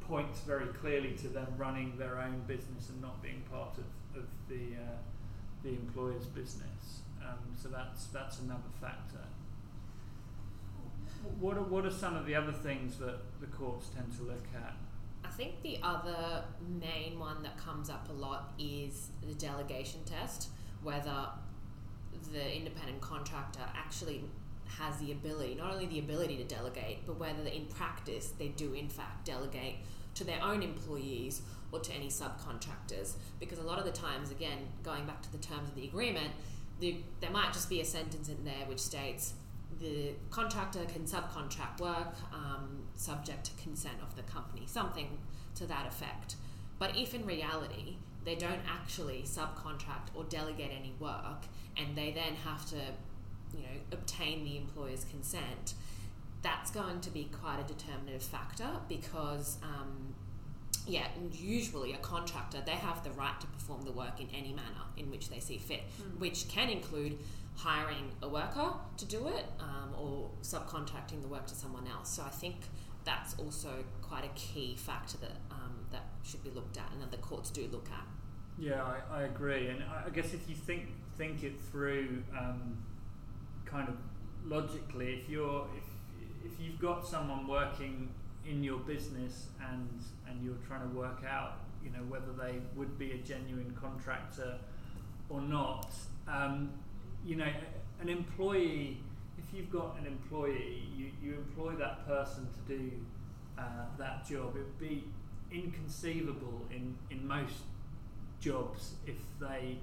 points 0.00 0.40
very 0.40 0.66
clearly 0.66 1.12
to 1.12 1.28
them 1.28 1.46
running 1.56 1.96
their 1.98 2.20
own 2.20 2.40
business 2.46 2.90
and 2.90 3.00
not 3.02 3.20
being 3.22 3.42
part 3.50 3.76
of, 3.78 4.20
of 4.20 4.28
the 4.48 4.76
uh, 4.76 4.96
the 5.62 5.70
employer's 5.70 6.26
business. 6.26 7.00
Um, 7.22 7.38
so 7.60 7.68
that's 7.68 8.06
that's 8.06 8.40
another 8.40 8.70
factor. 8.80 9.24
What 11.40 11.56
are, 11.56 11.62
what 11.62 11.84
are 11.84 11.90
some 11.90 12.16
of 12.16 12.26
the 12.26 12.34
other 12.34 12.52
things 12.52 12.98
that 12.98 13.18
the 13.40 13.46
courts 13.46 13.88
tend 13.88 14.16
to 14.16 14.22
look 14.22 14.46
at? 14.54 14.74
I 15.24 15.28
think 15.28 15.62
the 15.62 15.78
other 15.82 16.44
main 16.80 17.18
one 17.18 17.42
that 17.42 17.58
comes 17.58 17.90
up 17.90 18.08
a 18.08 18.12
lot 18.12 18.52
is 18.58 19.10
the 19.26 19.34
delegation 19.34 20.00
test, 20.04 20.48
whether 20.82 21.28
the 22.32 22.56
independent 22.56 23.00
contractor 23.00 23.60
actually 23.74 24.24
has 24.78 24.96
the 24.98 25.12
ability, 25.12 25.54
not 25.54 25.72
only 25.72 25.86
the 25.86 25.98
ability 25.98 26.36
to 26.36 26.44
delegate, 26.44 27.06
but 27.06 27.18
whether 27.18 27.42
in 27.42 27.66
practice 27.66 28.32
they 28.38 28.48
do 28.48 28.72
in 28.72 28.88
fact 28.88 29.24
delegate 29.24 29.76
to 30.14 30.24
their 30.24 30.42
own 30.42 30.62
employees 30.62 31.42
or 31.72 31.80
to 31.80 31.92
any 31.92 32.08
subcontractors. 32.08 33.14
Because 33.38 33.58
a 33.58 33.62
lot 33.62 33.78
of 33.78 33.84
the 33.84 33.92
times, 33.92 34.30
again, 34.30 34.58
going 34.82 35.06
back 35.06 35.22
to 35.22 35.32
the 35.32 35.38
terms 35.38 35.68
of 35.68 35.74
the 35.74 35.84
agreement, 35.84 36.32
the, 36.80 36.98
there 37.20 37.30
might 37.30 37.52
just 37.52 37.68
be 37.68 37.80
a 37.80 37.84
sentence 37.84 38.28
in 38.28 38.44
there 38.44 38.66
which 38.66 38.80
states 38.80 39.34
the 39.80 40.12
contractor 40.30 40.84
can 40.86 41.02
subcontract 41.04 41.80
work 41.80 42.14
um, 42.32 42.84
subject 42.94 43.44
to 43.44 43.62
consent 43.62 43.96
of 44.02 44.16
the 44.16 44.22
company, 44.22 44.62
something 44.66 45.18
to 45.54 45.66
that 45.66 45.86
effect. 45.86 46.36
But 46.78 46.96
if 46.96 47.14
in 47.14 47.26
reality 47.26 47.96
they 48.24 48.34
don't 48.34 48.60
actually 48.68 49.22
subcontract 49.24 50.08
or 50.14 50.24
delegate 50.24 50.70
any 50.76 50.94
work, 50.98 51.44
and 51.76 51.96
they 51.96 52.10
then 52.12 52.34
have 52.44 52.68
to, 52.70 52.76
you 53.56 53.62
know, 53.62 53.80
obtain 53.92 54.44
the 54.44 54.56
employer's 54.56 55.04
consent, 55.04 55.74
that's 56.42 56.70
going 56.70 57.00
to 57.00 57.10
be 57.10 57.28
quite 57.40 57.58
a 57.60 57.64
determinative 57.64 58.22
factor 58.22 58.68
because. 58.88 59.58
Um, 59.62 60.14
yeah, 60.88 61.08
usually 61.32 61.94
a 61.94 61.96
contractor, 61.96 62.58
they 62.64 62.70
have 62.70 63.02
the 63.02 63.10
right 63.10 63.40
to 63.40 63.46
perform 63.48 63.82
the 63.82 63.90
work 63.90 64.20
in 64.20 64.28
any 64.32 64.52
manner 64.52 64.84
in 64.96 65.10
which 65.10 65.28
they 65.30 65.40
see 65.40 65.58
fit, 65.58 65.80
Mm. 66.00 66.20
which 66.20 66.46
can 66.46 66.68
include 66.70 67.18
hiring 67.56 68.12
a 68.22 68.28
worker 68.28 68.74
to 68.98 69.04
do 69.06 69.28
it 69.28 69.46
um, 69.58 69.94
or 69.98 70.30
subcontracting 70.42 71.22
the 71.22 71.28
work 71.28 71.46
to 71.46 71.54
someone 71.54 71.86
else. 71.86 72.10
So 72.10 72.22
I 72.22 72.28
think 72.28 72.56
that's 73.04 73.34
also 73.38 73.84
quite 74.02 74.24
a 74.24 74.30
key 74.34 74.76
factor 74.76 75.16
that 75.18 75.36
um, 75.50 75.86
that 75.92 76.04
should 76.22 76.44
be 76.44 76.50
looked 76.50 76.76
at 76.76 76.90
and 76.92 77.00
that 77.00 77.10
the 77.10 77.18
courts 77.18 77.50
do 77.50 77.68
look 77.72 77.88
at. 77.90 78.06
Yeah, 78.58 78.82
I, 78.82 79.20
I 79.20 79.22
agree, 79.22 79.68
and 79.68 79.82
I 79.84 80.08
guess 80.10 80.32
if 80.32 80.48
you 80.48 80.54
think 80.54 80.88
think 81.16 81.42
it 81.42 81.60
through, 81.70 82.22
um, 82.38 82.78
kind 83.64 83.88
of 83.88 83.96
logically, 84.44 85.14
if 85.14 85.28
you're 85.28 85.66
if 85.76 86.52
if 86.52 86.60
you've 86.60 86.78
got 86.78 87.06
someone 87.06 87.46
working 87.46 88.12
in 88.44 88.62
your 88.62 88.78
business 88.78 89.48
and 89.70 89.88
and 90.28 90.42
you're 90.44 90.58
trying 90.66 90.88
to 90.88 90.96
work 90.96 91.22
out, 91.28 91.60
you 91.84 91.90
know, 91.90 92.04
whether 92.08 92.32
they 92.32 92.58
would 92.74 92.98
be 92.98 93.12
a 93.12 93.18
genuine 93.18 93.76
contractor 93.80 94.58
or 95.28 95.40
not, 95.40 95.94
um, 96.28 96.70
you 97.26 97.36
know, 97.36 97.48
an 98.00 98.08
employee. 98.08 98.98
If 99.36 99.56
you've 99.56 99.70
got 99.70 99.98
an 99.98 100.06
employee, 100.06 100.88
you, 100.96 101.10
you 101.22 101.34
employ 101.34 101.72
that 101.74 102.06
person 102.06 102.46
to 102.46 102.76
do 102.76 102.92
uh, 103.58 103.62
that 103.98 104.26
job. 104.26 104.54
It 104.56 104.60
would 104.60 104.78
be 104.78 105.04
inconceivable 105.52 106.62
in, 106.70 106.96
in 107.10 107.26
most 107.26 107.54
jobs 108.40 108.92
if 109.06 109.16
they 109.40 109.78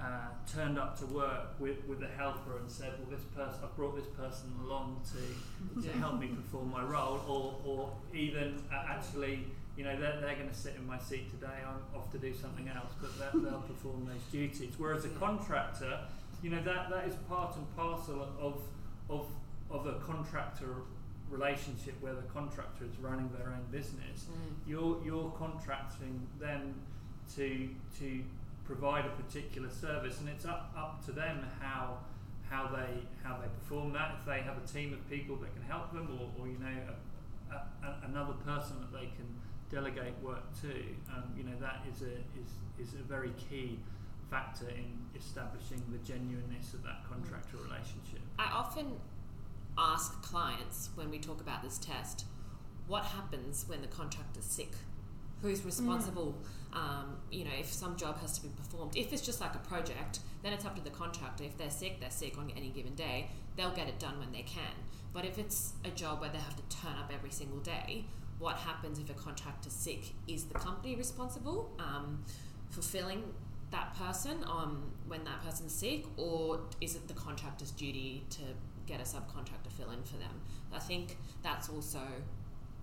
uh, 0.00 0.28
turned 0.52 0.78
up 0.78 0.98
to 0.98 1.06
work 1.06 1.58
with, 1.58 1.76
with 1.86 2.02
a 2.02 2.08
helper 2.16 2.58
and 2.58 2.70
said, 2.70 2.92
"Well, 2.98 3.10
this 3.10 3.24
person, 3.36 3.60
I've 3.62 3.76
brought 3.76 3.96
this 3.96 4.06
person 4.16 4.52
along 4.64 5.02
to, 5.12 5.82
to 5.82 5.98
help 5.98 6.18
me 6.18 6.28
perform 6.28 6.70
my 6.70 6.82
role," 6.82 7.20
or, 7.28 7.54
or 7.64 7.92
even 8.14 8.60
uh, 8.72 8.84
actually, 8.88 9.44
you 9.76 9.84
know, 9.84 9.98
they're, 9.98 10.20
they're 10.20 10.34
going 10.34 10.48
to 10.48 10.54
sit 10.54 10.74
in 10.76 10.86
my 10.86 10.98
seat 10.98 11.30
today. 11.30 11.62
I'm 11.66 11.98
off 11.98 12.10
to 12.12 12.18
do 12.18 12.34
something 12.34 12.68
else, 12.68 12.92
but 13.00 13.42
they'll 13.42 13.60
perform 13.60 14.06
those 14.06 14.22
duties. 14.32 14.74
Whereas 14.78 15.04
a 15.04 15.10
contractor, 15.10 16.00
you 16.44 16.50
know, 16.50 16.62
that, 16.62 16.90
that 16.90 17.08
is 17.08 17.14
part 17.26 17.56
and 17.56 17.66
parcel 17.74 18.28
of 18.38 18.60
of 19.08 19.26
of 19.70 19.86
a 19.86 19.94
contractor 20.00 20.82
relationship 21.30 21.94
where 22.02 22.14
the 22.14 22.28
contractor 22.34 22.84
is 22.84 22.98
running 23.00 23.30
their 23.38 23.48
own 23.48 23.64
business. 23.72 24.26
You're 24.66 25.02
you're 25.02 25.30
contracting 25.38 26.28
them 26.38 26.74
to 27.36 27.70
to 27.98 28.22
provide 28.66 29.06
a 29.06 29.22
particular 29.22 29.70
service 29.70 30.20
and 30.20 30.28
it's 30.28 30.44
up 30.44 30.70
up 30.76 31.04
to 31.06 31.12
them 31.12 31.46
how 31.60 31.96
how 32.50 32.68
they 32.68 33.00
how 33.22 33.38
they 33.38 33.48
perform 33.48 33.94
that. 33.94 34.16
If 34.20 34.26
they 34.26 34.40
have 34.40 34.58
a 34.62 34.66
team 34.66 34.92
of 34.92 35.00
people 35.08 35.36
that 35.36 35.50
can 35.54 35.62
help 35.62 35.92
them 35.94 36.08
or, 36.20 36.42
or 36.42 36.46
you 36.46 36.58
know 36.58 36.76
a, 36.92 37.54
a, 37.54 37.88
a, 37.88 38.08
another 38.10 38.34
person 38.44 38.76
that 38.80 38.92
they 38.92 39.06
can 39.16 39.28
delegate 39.70 40.12
work 40.22 40.44
to 40.60 40.68
um, 41.10 41.24
you 41.34 41.42
know 41.42 41.56
that 41.58 41.80
is 41.90 42.02
a 42.02 42.16
is 42.38 42.52
is 42.78 42.92
a 43.00 43.02
very 43.02 43.32
key 43.48 43.78
factor 44.30 44.68
in 44.68 44.98
establishing 45.18 45.82
the 45.90 45.98
genuineness 45.98 46.74
of 46.74 46.82
that 46.82 47.04
contractor 47.08 47.56
relationship 47.56 48.20
I 48.38 48.50
often 48.52 48.96
ask 49.78 50.22
clients 50.22 50.90
when 50.94 51.10
we 51.10 51.18
talk 51.18 51.40
about 51.40 51.62
this 51.62 51.78
test, 51.78 52.26
what 52.86 53.04
happens 53.04 53.64
when 53.68 53.80
the 53.80 53.86
contractor's 53.88 54.44
sick? 54.44 54.72
Who's 55.42 55.64
responsible? 55.64 56.38
Um, 56.72 57.18
you 57.30 57.44
know, 57.44 57.50
if 57.58 57.72
some 57.72 57.96
job 57.96 58.18
has 58.20 58.38
to 58.38 58.42
be 58.42 58.48
performed, 58.48 58.96
if 58.96 59.12
it's 59.12 59.22
just 59.22 59.40
like 59.40 59.54
a 59.54 59.58
project, 59.58 60.20
then 60.42 60.52
it's 60.52 60.64
up 60.64 60.74
to 60.76 60.82
the 60.82 60.90
contractor. 60.90 61.44
If 61.44 61.56
they're 61.58 61.70
sick, 61.70 62.00
they're 62.00 62.10
sick 62.10 62.38
on 62.38 62.50
any 62.56 62.70
given 62.70 62.94
day. 62.94 63.30
They'll 63.56 63.74
get 63.74 63.88
it 63.88 63.98
done 63.98 64.18
when 64.18 64.32
they 64.32 64.42
can. 64.42 64.72
But 65.12 65.24
if 65.24 65.38
it's 65.38 65.74
a 65.84 65.90
job 65.90 66.20
where 66.20 66.30
they 66.30 66.38
have 66.38 66.56
to 66.56 66.76
turn 66.76 66.92
up 66.98 67.12
every 67.14 67.30
single 67.30 67.58
day, 67.58 68.06
what 68.38 68.56
happens 68.56 68.98
if 68.98 69.10
a 69.10 69.14
contractor's 69.14 69.72
sick? 69.72 70.12
Is 70.26 70.44
the 70.44 70.54
company 70.54 70.96
responsible 70.96 71.70
um, 71.78 72.24
fulfilling 72.70 73.22
that 73.74 73.92
person 73.96 74.38
um, 74.46 74.84
when 75.08 75.24
that 75.24 75.44
person's 75.44 75.74
sick, 75.74 76.04
or 76.16 76.60
is 76.80 76.94
it 76.94 77.08
the 77.08 77.14
contractor's 77.14 77.72
duty 77.72 78.22
to 78.30 78.42
get 78.86 79.00
a 79.00 79.02
subcontractor 79.02 79.70
fill 79.76 79.90
in 79.90 80.02
for 80.04 80.16
them? 80.16 80.40
I 80.72 80.78
think 80.78 81.16
that's 81.42 81.68
also 81.68 82.00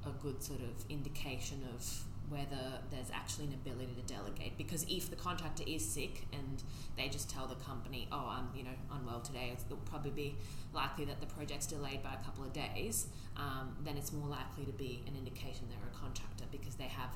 a 0.06 0.10
good 0.22 0.44
sort 0.44 0.60
of 0.60 0.86
indication 0.90 1.62
of 1.74 2.04
whether 2.30 2.80
there's 2.90 3.10
actually 3.14 3.46
an 3.46 3.54
ability 3.54 3.94
to 4.06 4.14
delegate. 4.14 4.58
Because 4.58 4.86
if 4.90 5.10
the 5.10 5.16
contractor 5.16 5.64
is 5.66 5.84
sick 5.88 6.26
and 6.34 6.62
they 6.98 7.08
just 7.08 7.30
tell 7.30 7.48
the 7.48 7.56
company, 7.56 8.08
"Oh, 8.12 8.28
I'm 8.28 8.50
you 8.54 8.64
know 8.64 8.76
unwell 8.92 9.22
today," 9.22 9.54
it'll 9.54 9.78
probably 9.78 10.12
be 10.12 10.36
likely 10.74 11.06
that 11.06 11.22
the 11.22 11.28
project's 11.28 11.68
delayed 11.68 12.04
by 12.04 12.14
a 12.14 12.24
couple 12.26 12.44
of 12.44 12.52
days. 12.52 13.08
Um, 13.38 13.78
then 13.86 13.96
it's 13.98 14.12
more 14.12 14.28
likely 14.28 14.66
to 14.66 14.74
be 14.74 15.04
an 15.08 15.16
indication 15.16 15.68
they're 15.70 15.90
a 15.94 15.98
contractor 15.98 16.46
because 16.52 16.76
they 16.76 16.92
have 17.00 17.12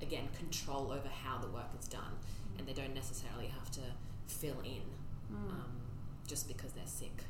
again 0.00 0.28
control 0.36 0.90
over 0.90 1.08
how 1.08 1.38
the 1.38 1.46
work 1.48 1.70
is 1.78 1.86
done 1.86 2.14
and 2.58 2.66
they 2.66 2.72
don't 2.72 2.94
necessarily 2.94 3.46
have 3.46 3.70
to 3.72 3.80
fill 4.26 4.60
in 4.64 4.82
Mm. 5.32 5.50
um, 5.50 5.64
just 6.26 6.46
because 6.48 6.72
they're 6.72 6.86
sick. 6.86 7.24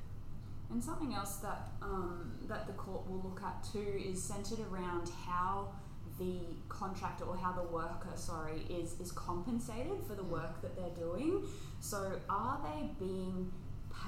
And 0.71 0.83
something 0.83 1.15
else 1.15 1.37
that 1.37 1.69
um, 1.83 2.33
that 2.49 2.67
the 2.67 2.73
court 2.73 3.09
will 3.09 3.21
look 3.23 3.41
at 3.45 3.63
too 3.63 4.01
is 4.05 4.21
centered 4.23 4.59
around 4.73 5.09
how 5.27 5.69
the 6.19 6.41
contractor 6.69 7.25
or 7.25 7.37
how 7.37 7.53
the 7.53 7.63
worker, 7.63 8.11
sorry, 8.17 8.63
is 8.69 8.99
is 9.01 9.13
compensated 9.13 10.03
for 10.09 10.15
the 10.15 10.25
work 10.25 10.61
that 10.63 10.75
they're 10.77 10.97
doing. 11.07 11.43
So, 11.81 12.19
are 12.29 12.61
they 12.65 12.89
being 12.99 13.53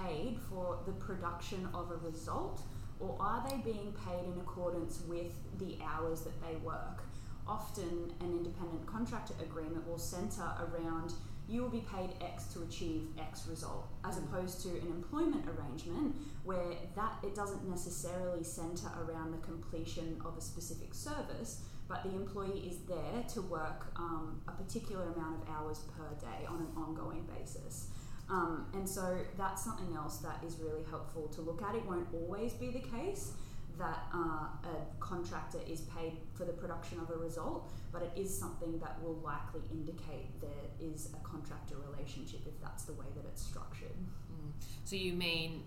paid 0.03 0.39
for 0.49 0.79
the 0.87 0.93
production 0.93 1.69
of 1.75 1.91
a 1.91 1.97
result, 1.97 2.63
or 2.99 3.17
are 3.21 3.47
they 3.49 3.57
being 3.59 3.93
paid 4.07 4.25
in 4.25 4.41
accordance 4.41 5.03
with 5.07 5.33
the 5.59 5.77
hours 5.85 6.23
that 6.23 6.41
they 6.43 6.57
work? 6.57 7.03
Often, 7.47 8.13
an 8.21 8.33
independent 8.33 8.87
contractor 8.87 9.35
agreement 9.43 9.87
will 9.87 9.99
center 9.99 10.51
around 10.61 11.13
you 11.49 11.61
will 11.61 11.69
be 11.69 11.85
paid 11.95 12.11
X 12.23 12.47
to 12.55 12.63
achieve 12.63 13.09
X 13.19 13.47
result, 13.49 13.87
as 14.05 14.17
opposed 14.17 14.63
to 14.63 14.71
an 14.71 14.87
employment 14.87 15.45
arrangement 15.47 16.17
where 16.43 16.73
that 16.97 17.13
it 17.23 17.35
doesn't 17.35 17.69
necessarily 17.69 18.43
center 18.43 18.89
around 19.07 19.33
the 19.33 19.47
completion 19.47 20.21
of 20.25 20.39
a 20.39 20.41
specific 20.41 20.95
service, 20.95 21.61
but 21.87 22.03
the 22.03 22.11
employee 22.11 22.67
is 22.67 22.79
there 22.89 23.23
to 23.29 23.43
work 23.43 23.93
um, 23.97 24.41
a 24.49 24.53
particular 24.53 25.03
amount 25.13 25.43
of 25.43 25.49
hours 25.51 25.81
per 25.97 26.15
day 26.19 26.47
on 26.49 26.57
an 26.57 26.69
ongoing 26.77 27.29
basis. 27.39 27.89
Um, 28.31 28.67
and 28.73 28.89
so 28.89 29.19
that's 29.37 29.63
something 29.63 29.95
else 29.95 30.17
that 30.19 30.43
is 30.47 30.57
really 30.59 30.85
helpful 30.89 31.29
to 31.29 31.43
look 31.43 31.63
at. 31.63 31.75
It 31.75 31.85
won't 31.85 32.09
always 32.15 32.55
be 32.55 32.71
the 32.71 32.81
case 32.81 33.33
that 33.79 34.07
uh, 34.15 34.47
a 34.69 35.01
contractor 35.01 35.59
is 35.69 35.81
paid 35.83 36.13
for 36.35 36.45
the 36.45 36.53
production 36.53 37.01
of 37.01 37.11
a 37.11 37.17
result, 37.17 37.71
but 37.93 38.03
it 38.03 38.13
is 38.17 38.37
something 38.37 38.79
that 38.79 39.03
will 39.03 39.19
likely 39.25 39.63
indicate 39.73 40.41
there 40.41 40.51
is 40.81 41.09
a 41.15 41.29
contractor 41.29 41.77
relationship 41.91 42.41
if 42.47 42.61
that's 42.63 42.85
the 42.85 42.93
way 42.93 43.07
that 43.17 43.25
it's 43.27 43.43
structured. 43.43 43.97
Mm. 44.33 44.53
So 44.85 44.97
you 44.97 45.13
mean, 45.13 45.65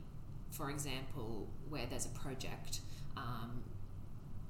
for 0.52 0.70
example, 0.70 1.48
where 1.70 1.86
there's 1.90 2.06
a 2.06 2.10
project, 2.10 2.80
um, 3.16 3.64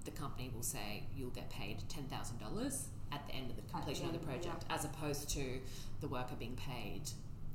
the 0.06 0.12
company 0.12 0.52
will 0.54 0.64
say 0.64 1.04
you'll 1.16 1.30
get 1.32 1.50
paid 1.50 1.78
ten 1.90 2.04
thousand 2.06 2.40
dollars 2.40 2.88
at 3.12 3.26
the 3.28 3.34
end 3.34 3.50
of 3.50 3.56
the 3.56 3.64
completion 3.72 4.06
of 4.06 4.14
the 4.14 4.20
project, 4.20 4.66
as 4.70 4.86
opposed 4.86 5.30
to 5.30 5.60
the 6.02 6.08
worker 6.08 6.36
being 6.38 6.56
paid 6.56 7.04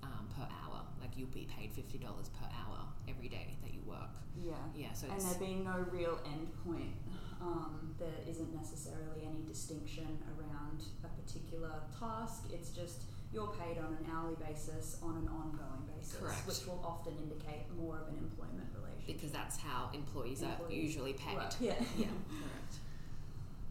um, 0.03 0.27
per 0.37 0.43
hour. 0.43 0.81
Like 1.01 1.17
you'll 1.17 1.29
be 1.29 1.47
paid 1.59 1.73
fifty 1.73 1.99
dollars 1.99 2.29
per 2.29 2.47
hour 2.47 2.81
every 3.09 3.29
day 3.29 3.57
that 3.63 3.73
you 3.75 3.81
work. 3.87 4.11
Yeah. 4.43 4.55
Yeah. 4.75 4.93
So 4.93 5.07
And 5.07 5.17
it's 5.17 5.31
there 5.31 5.41
being 5.41 5.65
no 5.65 5.85
real 5.91 6.19
end 6.25 6.49
point, 6.65 6.95
um, 7.41 7.95
there 7.99 8.23
isn't 8.29 8.55
necessarily 8.55 9.27
any 9.27 9.43
distinction 9.47 10.19
around 10.39 10.83
a 11.05 11.09
particular 11.21 11.83
task. 11.99 12.45
It's 12.53 12.71
just 12.71 13.03
you're 13.33 13.49
paid 13.49 13.79
on 13.79 13.97
an 13.97 14.07
hourly 14.13 14.37
basis 14.37 14.99
on 15.03 15.17
an 15.17 15.29
ongoing 15.29 15.89
basis, 15.97 16.19
Correct. 16.19 16.47
which 16.47 16.67
will 16.67 16.83
often 16.85 17.15
indicate 17.23 17.65
more 17.77 17.97
of 17.97 18.09
an 18.09 18.19
employment 18.19 18.69
relationship. 18.77 19.07
because 19.17 19.33
that's 19.33 19.57
how 19.57 19.91
employees, 19.95 20.43
are 20.43 20.57
usually 20.71 21.15
paid. 21.15 21.37
Work, 21.37 21.55
Yeah. 21.61 21.75
Yeah. 21.97 22.07
Correct. 22.29 22.75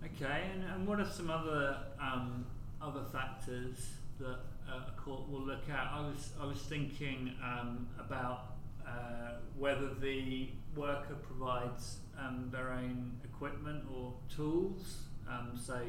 Okay, 0.04 0.50
and, 0.54 0.64
and 0.64 0.88
what 0.88 1.00
are 1.00 1.06
some 1.06 1.30
other 1.30 1.78
um, 2.02 2.46
other 2.82 3.04
factors 3.12 3.90
that 4.20 4.40
uh, 4.68 4.90
a 4.90 5.00
court 5.00 5.30
will 5.30 5.42
look 5.42 5.70
at? 5.70 5.92
I 5.94 6.00
was 6.02 6.32
I 6.42 6.46
was 6.46 6.58
thinking 6.64 7.34
um, 7.44 7.88
about 8.00 8.56
uh, 8.88 9.34
whether 9.58 9.94
the 9.96 10.50
worker 10.76 11.16
provides 11.16 11.98
um, 12.20 12.50
their 12.52 12.72
own 12.72 13.12
equipment 13.24 13.84
or 13.94 14.14
tools. 14.34 15.04
Um, 15.30 15.52
so 15.56 15.80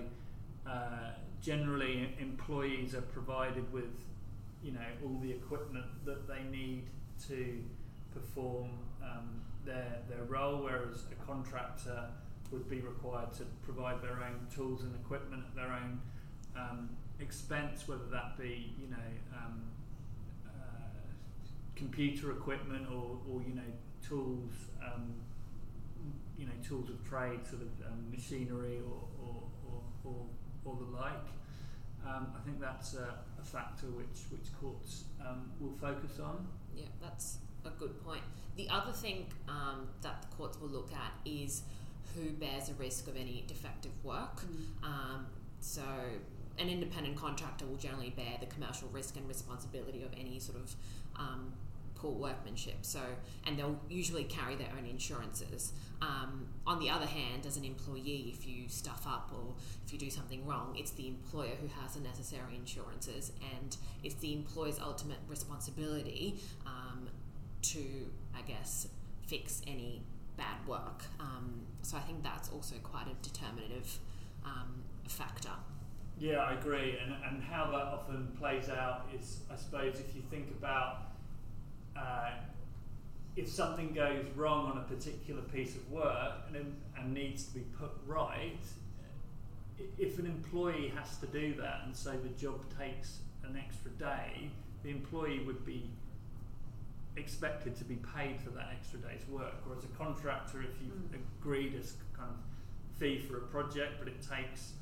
uh, 0.66 1.12
generally, 1.40 2.14
employees 2.20 2.94
are 2.94 3.02
provided 3.02 3.70
with 3.72 3.92
you 4.62 4.72
know 4.72 4.80
all 5.04 5.18
the 5.20 5.30
equipment 5.30 5.86
that 6.04 6.28
they 6.28 6.42
need 6.50 6.84
to 7.28 7.62
perform 8.14 8.70
um, 9.02 9.42
their 9.64 9.98
their 10.08 10.24
role, 10.24 10.62
whereas 10.62 11.04
a 11.10 11.26
contractor 11.26 12.04
would 12.50 12.68
be 12.68 12.80
required 12.80 13.32
to 13.32 13.44
provide 13.62 14.00
their 14.02 14.22
own 14.22 14.46
tools 14.54 14.82
and 14.82 14.94
equipment 14.94 15.42
at 15.48 15.54
their 15.54 15.72
own 15.72 16.00
um, 16.56 16.90
expense, 17.18 17.88
whether 17.88 18.06
that 18.10 18.38
be 18.38 18.72
you 18.80 18.88
know 18.88 19.36
um, 19.36 19.62
computer 21.74 22.30
equipment 22.32 22.86
or, 22.90 23.18
or 23.28 23.42
you 23.42 23.54
know 23.54 23.70
tools 24.06 24.52
um, 24.84 25.14
you 26.36 26.46
know 26.46 26.52
tools 26.66 26.90
of 26.90 27.08
trade, 27.08 27.46
sort 27.48 27.62
of 27.62 27.68
um, 27.86 28.10
machinery 28.10 28.80
or 28.86 29.04
or, 29.24 29.42
or, 29.68 29.82
or, 30.04 30.26
or 30.64 30.76
the 30.76 30.96
like. 30.96 31.26
Um, 32.04 32.26
I 32.36 32.44
think 32.44 32.60
that's 32.60 32.94
a, 32.94 33.14
a 33.40 33.44
factor 33.44 33.86
which 33.86 34.26
which 34.30 34.48
courts 34.60 35.04
um, 35.20 35.50
will 35.60 35.76
focus 35.80 36.18
on. 36.18 36.46
Yeah, 36.74 36.86
that's 37.00 37.38
a 37.64 37.70
good 37.70 38.02
point. 38.04 38.22
The 38.56 38.68
other 38.68 38.92
thing 38.92 39.26
um, 39.48 39.88
that 40.02 40.22
the 40.22 40.36
courts 40.36 40.60
will 40.60 40.68
look 40.68 40.90
at 40.92 41.12
is 41.24 41.62
who 42.14 42.30
bears 42.30 42.68
the 42.68 42.74
risk 42.74 43.06
of 43.06 43.16
any 43.16 43.44
defective 43.46 43.92
work. 44.02 44.42
Mm. 44.42 44.86
Um, 44.86 45.26
so, 45.60 45.82
an 46.58 46.68
independent 46.68 47.16
contractor 47.16 47.64
will 47.66 47.76
generally 47.76 48.10
bear 48.10 48.36
the 48.40 48.46
commercial 48.46 48.88
risk 48.88 49.16
and 49.16 49.26
responsibility 49.28 50.02
of 50.02 50.10
any 50.18 50.38
sort 50.38 50.58
of 50.58 50.74
um, 51.18 51.52
workmanship. 52.10 52.78
So, 52.82 53.00
and 53.46 53.58
they'll 53.58 53.78
usually 53.88 54.24
carry 54.24 54.56
their 54.56 54.70
own 54.76 54.86
insurances. 54.86 55.72
Um, 56.00 56.48
on 56.66 56.80
the 56.80 56.90
other 56.90 57.06
hand, 57.06 57.46
as 57.46 57.56
an 57.56 57.64
employee, 57.64 58.34
if 58.36 58.46
you 58.46 58.68
stuff 58.68 59.06
up 59.06 59.30
or 59.32 59.54
if 59.86 59.92
you 59.92 59.98
do 59.98 60.10
something 60.10 60.44
wrong, 60.44 60.74
it's 60.76 60.90
the 60.90 61.06
employer 61.06 61.54
who 61.60 61.68
has 61.80 61.94
the 61.94 62.00
necessary 62.00 62.56
insurances, 62.56 63.32
and 63.54 63.76
it's 64.02 64.16
the 64.16 64.32
employer's 64.32 64.80
ultimate 64.80 65.18
responsibility 65.28 66.40
um, 66.66 67.08
to, 67.62 68.10
I 68.36 68.42
guess, 68.42 68.88
fix 69.28 69.62
any 69.66 70.02
bad 70.36 70.66
work. 70.66 71.04
Um, 71.20 71.62
so 71.82 71.96
I 71.96 72.00
think 72.00 72.24
that's 72.24 72.48
also 72.48 72.74
quite 72.82 73.06
a 73.06 73.14
determinative 73.22 73.98
um, 74.44 74.82
factor. 75.06 75.50
Yeah, 76.18 76.38
I 76.38 76.54
agree. 76.54 76.98
And, 77.02 77.14
and 77.28 77.42
how 77.42 77.66
that 77.66 77.82
often 77.82 78.28
plays 78.38 78.68
out 78.68 79.06
is, 79.16 79.40
I 79.52 79.56
suppose, 79.56 80.00
if 80.00 80.14
you 80.14 80.22
think 80.30 80.48
about 80.50 81.11
uh, 81.96 82.30
if 83.36 83.48
something 83.48 83.92
goes 83.92 84.24
wrong 84.36 84.70
on 84.70 84.78
a 84.78 84.82
particular 84.82 85.42
piece 85.42 85.74
of 85.74 85.90
work 85.90 86.34
and, 86.54 86.76
and 86.98 87.14
needs 87.14 87.44
to 87.44 87.54
be 87.54 87.64
put 87.78 87.90
right, 88.06 88.58
if 89.98 90.18
an 90.18 90.26
employee 90.26 90.92
has 90.96 91.16
to 91.18 91.26
do 91.26 91.54
that 91.54 91.82
and 91.86 91.96
say 91.96 92.12
the 92.22 92.28
job 92.40 92.60
takes 92.78 93.18
an 93.44 93.56
extra 93.56 93.90
day, 93.92 94.50
the 94.82 94.90
employee 94.90 95.40
would 95.46 95.64
be 95.64 95.88
expected 97.16 97.76
to 97.76 97.84
be 97.84 97.96
paid 98.16 98.40
for 98.40 98.50
that 98.50 98.68
extra 98.72 98.98
day's 98.98 99.26
work. 99.28 99.54
Whereas 99.64 99.84
a 99.84 99.88
contractor, 99.98 100.62
if 100.62 100.70
you've 100.82 100.94
Mm. 100.94 101.20
agreed 101.40 101.74
as 101.74 101.94
kind 102.16 102.30
of 102.30 102.36
fee 102.98 103.18
for 103.18 103.36
a 103.38 103.46
project, 103.48 103.98
but 103.98 104.08
it 104.08 104.20
takes 104.22 104.74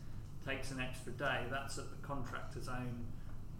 takes 0.46 0.70
an 0.70 0.80
extra 0.80 1.12
day, 1.12 1.44
that's 1.50 1.76
at 1.78 1.90
the 1.90 1.96
contractor's 2.06 2.68
own 2.68 3.04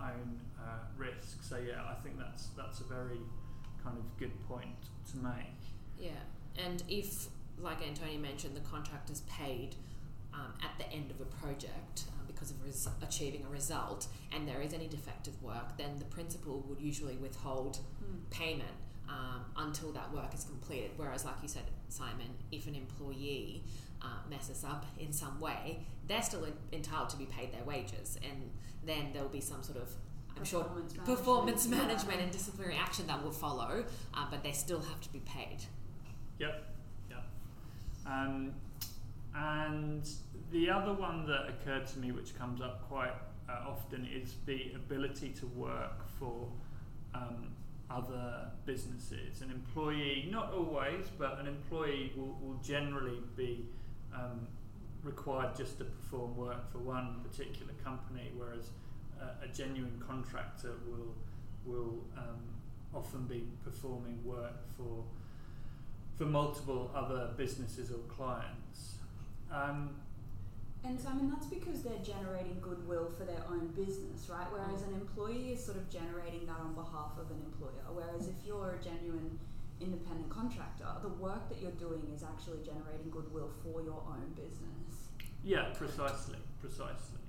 own 0.01 0.41
uh, 0.59 0.79
risk. 0.97 1.43
So 1.43 1.59
yeah, 1.59 1.85
I 1.85 1.95
think 2.03 2.19
that's 2.19 2.47
that's 2.57 2.81
a 2.81 2.85
very 2.85 3.19
kind 3.85 3.97
of 3.99 4.05
good 4.19 4.33
point 4.49 4.77
to 5.11 5.17
make. 5.19 5.61
Yeah, 5.99 6.11
and 6.65 6.83
if, 6.89 7.27
like 7.59 7.87
Antonia 7.87 8.19
mentioned, 8.19 8.57
the 8.57 8.61
contractor's 8.61 9.21
paid 9.23 9.77
um, 10.33 10.53
at 10.63 10.79
the 10.79 10.91
end 10.95 11.11
of 11.11 11.21
a 11.21 11.25
project 11.25 12.05
uh, 12.09 12.23
because 12.27 12.51
of 12.51 12.63
res- 12.65 12.89
achieving 13.03 13.45
a 13.49 13.53
result, 13.53 14.07
and 14.33 14.47
there 14.49 14.61
is 14.63 14.73
any 14.73 14.87
defective 14.89 15.41
work, 15.43 15.77
then 15.77 15.99
the 15.99 16.05
principal 16.07 16.65
would 16.69 16.81
usually 16.81 17.17
withhold 17.17 17.79
Mm. 18.03 18.31
payment 18.31 18.71
um, 19.09 19.45
until 19.59 19.93
that 19.93 20.11
work 20.13 20.33
is 20.35 20.45
completed. 20.45 20.91
Whereas, 20.97 21.25
like 21.27 21.35
you 21.43 21.49
said, 21.49 21.65
Simon, 21.91 22.31
if 22.51 22.67
an 22.67 22.75
employee 22.75 23.63
uh, 24.01 24.07
messes 24.31 24.65
up 24.65 24.87
in 24.99 25.13
some 25.13 25.39
way, 25.39 25.81
they're 26.09 26.23
still 26.23 26.45
in, 26.45 26.55
entitled 26.73 27.11
to 27.11 27.17
be 27.19 27.27
paid 27.27 27.53
their 27.53 27.65
wages, 27.65 28.19
and 28.29 28.51
then 28.87 29.13
there 29.13 29.23
will 29.23 29.29
be 29.29 29.41
some 29.43 29.63
sort 29.63 29.77
of 29.79 29.91
I'm 30.37 30.45
sure 30.45 30.63
Performance 30.63 30.95
performance 31.05 31.67
management, 31.67 31.71
yeah. 31.71 31.87
management 31.87 32.21
and 32.23 32.33
disciplinary 32.33 32.77
action 32.77 33.07
that 33.09 33.23
will 33.23 33.31
follow, 33.33 33.85
uh, 34.15 34.27
but 34.31 34.43
they 34.43 34.53
still 34.53 34.81
have 34.81 35.01
to 35.03 35.13
be 35.13 35.21
paid. 35.21 35.59
Yep, 36.39 36.65
yep. 37.11 37.25
Um, 38.07 38.53
and 39.35 40.09
the 40.51 40.71
other 40.71 40.95
one 40.95 41.27
that 41.27 41.49
occurred 41.49 41.87
to 41.89 41.99
me, 41.99 42.13
which 42.13 42.37
comes 42.39 42.61
up 42.61 42.89
quite 42.89 43.13
uh, 43.49 43.69
often, 43.69 44.07
is 44.07 44.37
the 44.47 44.73
ability 44.75 45.31
to 45.41 45.47
work 45.49 46.09
for 46.19 46.49
um, 47.15 47.49
other 47.91 48.51
businesses. 48.65 49.43
An 49.43 49.51
employee, 49.51 50.29
not 50.31 50.53
always, 50.53 51.07
but 51.19 51.39
an 51.39 51.47
employee 51.47 52.13
will, 52.17 52.39
will 52.41 52.59
generally 52.63 53.19
be 53.37 53.67
um, 54.15 54.47
required 55.03 55.57
just 55.57 55.79
to 55.79 55.85
perform 55.85 56.37
work 56.37 56.71
for 56.73 56.79
one 56.79 57.21
particular 57.29 57.73
company, 57.85 58.31
whereas 58.37 58.71
a, 59.21 59.45
a 59.45 59.49
genuine 59.49 60.03
contractor 60.07 60.73
will 60.89 61.15
will 61.65 61.99
um, 62.17 62.41
often 62.95 63.27
be 63.27 63.45
performing 63.65 64.19
work 64.25 64.57
for 64.77 65.05
for 66.17 66.25
multiple 66.27 66.91
other 66.95 67.31
businesses 67.37 67.91
or 67.91 67.99
clients. 68.09 68.97
Um, 69.51 69.97
And 70.83 70.99
so, 70.99 71.09
I 71.11 71.15
mean, 71.15 71.29
that's 71.29 71.47
because 71.47 71.83
they're 71.83 72.05
generating 72.05 72.57
goodwill 72.61 73.13
for 73.17 73.25
their 73.25 73.45
own 73.53 73.69
business, 73.77 74.29
right? 74.31 74.47
Whereas 74.51 74.81
an 74.83 74.95
employee 74.95 75.53
is 75.53 75.61
sort 75.63 75.77
of 75.77 75.91
generating 75.91 76.47
that 76.47 76.57
on 76.57 76.73
behalf 76.75 77.13
of 77.21 77.31
an 77.31 77.41
employer. 77.45 77.85
Whereas 77.93 78.29
if 78.29 78.37
you're 78.47 78.71
a 78.81 78.83
genuine 78.83 79.39
independent 79.81 80.31
contractor, 80.31 80.89
the 81.03 81.13
work 81.21 81.49
that 81.51 81.61
you're 81.61 81.79
doing 81.87 82.03
is 82.15 82.23
actually 82.23 82.61
generating 82.65 83.09
goodwill 83.11 83.51
for 83.63 83.83
your 83.83 84.01
own 84.09 84.33
business. 84.35 85.09
yeah, 85.45 85.67
precisely, 85.75 86.39
precisely. 86.61 87.20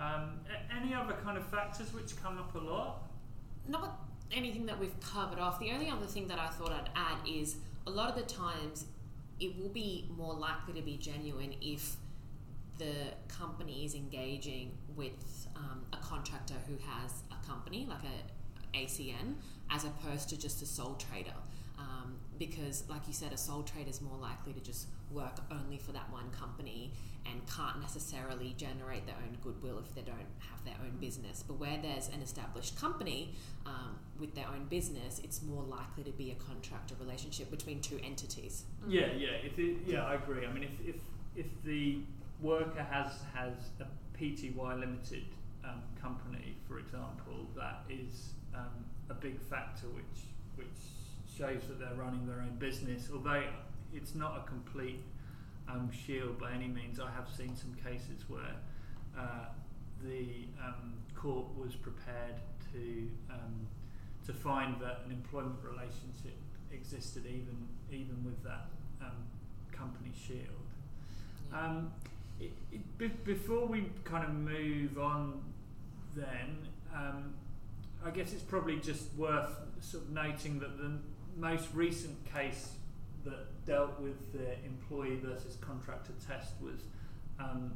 Um, 0.00 0.40
any 0.74 0.94
other 0.94 1.14
kind 1.22 1.36
of 1.36 1.46
factors 1.46 1.92
which 1.92 2.20
come 2.22 2.38
up 2.38 2.54
a 2.54 2.58
lot? 2.58 3.10
Not 3.68 4.00
anything 4.32 4.66
that 4.66 4.78
we've 4.78 4.98
covered 5.00 5.38
off. 5.38 5.60
The 5.60 5.70
only 5.72 5.90
other 5.90 6.06
thing 6.06 6.28
that 6.28 6.38
I 6.38 6.48
thought 6.48 6.72
I'd 6.72 6.90
add 6.96 7.18
is 7.28 7.56
a 7.86 7.90
lot 7.90 8.08
of 8.08 8.16
the 8.16 8.22
times 8.22 8.86
it 9.38 9.58
will 9.58 9.68
be 9.68 10.08
more 10.16 10.34
likely 10.34 10.74
to 10.74 10.82
be 10.82 10.96
genuine 10.96 11.54
if 11.60 11.96
the 12.78 12.94
company 13.28 13.84
is 13.84 13.94
engaging 13.94 14.72
with 14.96 15.46
um, 15.54 15.82
a 15.92 15.96
contractor 15.98 16.54
who 16.66 16.74
has 16.90 17.22
a 17.30 17.46
company, 17.46 17.86
like 17.88 18.00
a 18.04 18.76
ACN, 18.78 19.34
as 19.70 19.84
opposed 19.84 20.28
to 20.30 20.38
just 20.38 20.62
a 20.62 20.66
sole 20.66 20.94
trader. 20.94 21.34
Um, 21.78 22.16
because, 22.40 22.84
like 22.88 23.06
you 23.06 23.12
said, 23.12 23.34
a 23.34 23.36
sole 23.36 23.62
trader 23.62 23.90
is 23.90 24.00
more 24.00 24.16
likely 24.16 24.54
to 24.54 24.60
just 24.60 24.86
work 25.10 25.40
only 25.52 25.76
for 25.76 25.92
that 25.92 26.10
one 26.10 26.30
company 26.30 26.90
and 27.26 27.38
can't 27.46 27.78
necessarily 27.82 28.54
generate 28.56 29.04
their 29.04 29.16
own 29.16 29.36
goodwill 29.42 29.78
if 29.78 29.94
they 29.94 30.00
don't 30.00 30.16
have 30.38 30.64
their 30.64 30.74
own 30.82 30.96
business. 30.98 31.44
But 31.46 31.60
where 31.60 31.78
there's 31.82 32.08
an 32.08 32.22
established 32.22 32.80
company 32.80 33.34
um, 33.66 33.98
with 34.18 34.34
their 34.34 34.46
own 34.46 34.64
business, 34.70 35.20
it's 35.22 35.42
more 35.42 35.62
likely 35.62 36.02
to 36.04 36.12
be 36.12 36.30
a 36.30 36.34
contractor 36.36 36.94
relationship 36.98 37.50
between 37.50 37.82
two 37.82 38.00
entities. 38.02 38.64
Yeah, 38.88 39.12
yeah, 39.18 39.28
it, 39.44 39.76
yeah, 39.86 40.06
I 40.06 40.14
agree. 40.14 40.46
I 40.46 40.52
mean, 40.52 40.64
if, 40.64 40.94
if 40.94 41.00
if 41.36 41.62
the 41.62 41.98
worker 42.40 42.82
has 42.82 43.12
has 43.34 43.52
a 43.80 44.18
PTY 44.18 44.80
limited 44.80 45.24
um, 45.62 45.82
company, 46.00 46.56
for 46.66 46.78
example, 46.78 47.46
that 47.54 47.84
is 47.90 48.32
um, 48.54 48.86
a 49.10 49.14
big 49.14 49.38
factor 49.42 49.88
which 49.88 50.29
shows 51.40 51.62
that 51.68 51.78
they're 51.78 51.96
running 51.96 52.26
their 52.26 52.40
own 52.40 52.56
business. 52.58 53.08
Although 53.12 53.44
it's 53.94 54.14
not 54.14 54.44
a 54.44 54.48
complete 54.48 55.00
um, 55.68 55.90
shield 55.90 56.38
by 56.38 56.52
any 56.52 56.68
means. 56.68 57.00
I 57.00 57.10
have 57.10 57.28
seen 57.34 57.56
some 57.56 57.74
cases 57.82 58.24
where 58.28 58.56
uh, 59.18 59.46
the 60.02 60.26
um, 60.62 60.94
court 61.14 61.46
was 61.56 61.74
prepared 61.74 62.36
to 62.72 63.08
um, 63.30 63.66
to 64.26 64.32
find 64.32 64.80
that 64.80 65.00
an 65.06 65.12
employment 65.12 65.56
relationship 65.62 66.36
existed 66.72 67.24
even 67.26 67.68
even 67.90 68.22
with 68.24 68.42
that 68.44 68.66
um, 69.00 69.24
company 69.72 70.12
shield. 70.14 70.44
Yeah. 71.50 71.66
Um, 71.66 71.92
it, 72.38 72.52
it, 72.72 72.98
be, 72.98 73.08
before 73.08 73.66
we 73.66 73.86
kind 74.04 74.24
of 74.24 74.32
move 74.34 74.98
on, 74.98 75.42
then 76.16 76.58
um, 76.94 77.34
I 78.04 78.10
guess 78.10 78.32
it's 78.32 78.42
probably 78.42 78.76
just 78.76 79.14
worth 79.16 79.50
sort 79.80 80.04
of 80.04 80.10
noting 80.10 80.58
that 80.60 80.78
the 80.78 80.98
most 81.36 81.68
recent 81.74 82.16
case 82.32 82.70
that 83.24 83.64
dealt 83.66 84.00
with 84.00 84.32
the 84.32 84.52
employee 84.64 85.18
versus 85.22 85.56
contractor 85.60 86.12
test 86.26 86.52
was 86.60 86.80
um, 87.38 87.72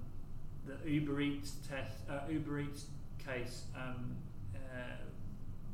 the 0.66 0.90
Uber 0.90 1.20
Eats 1.20 1.52
test, 1.68 1.98
uh, 2.10 2.20
Uber 2.30 2.60
Eats 2.60 2.86
case. 3.24 3.64
Um, 3.76 4.16
uh, 4.54 4.96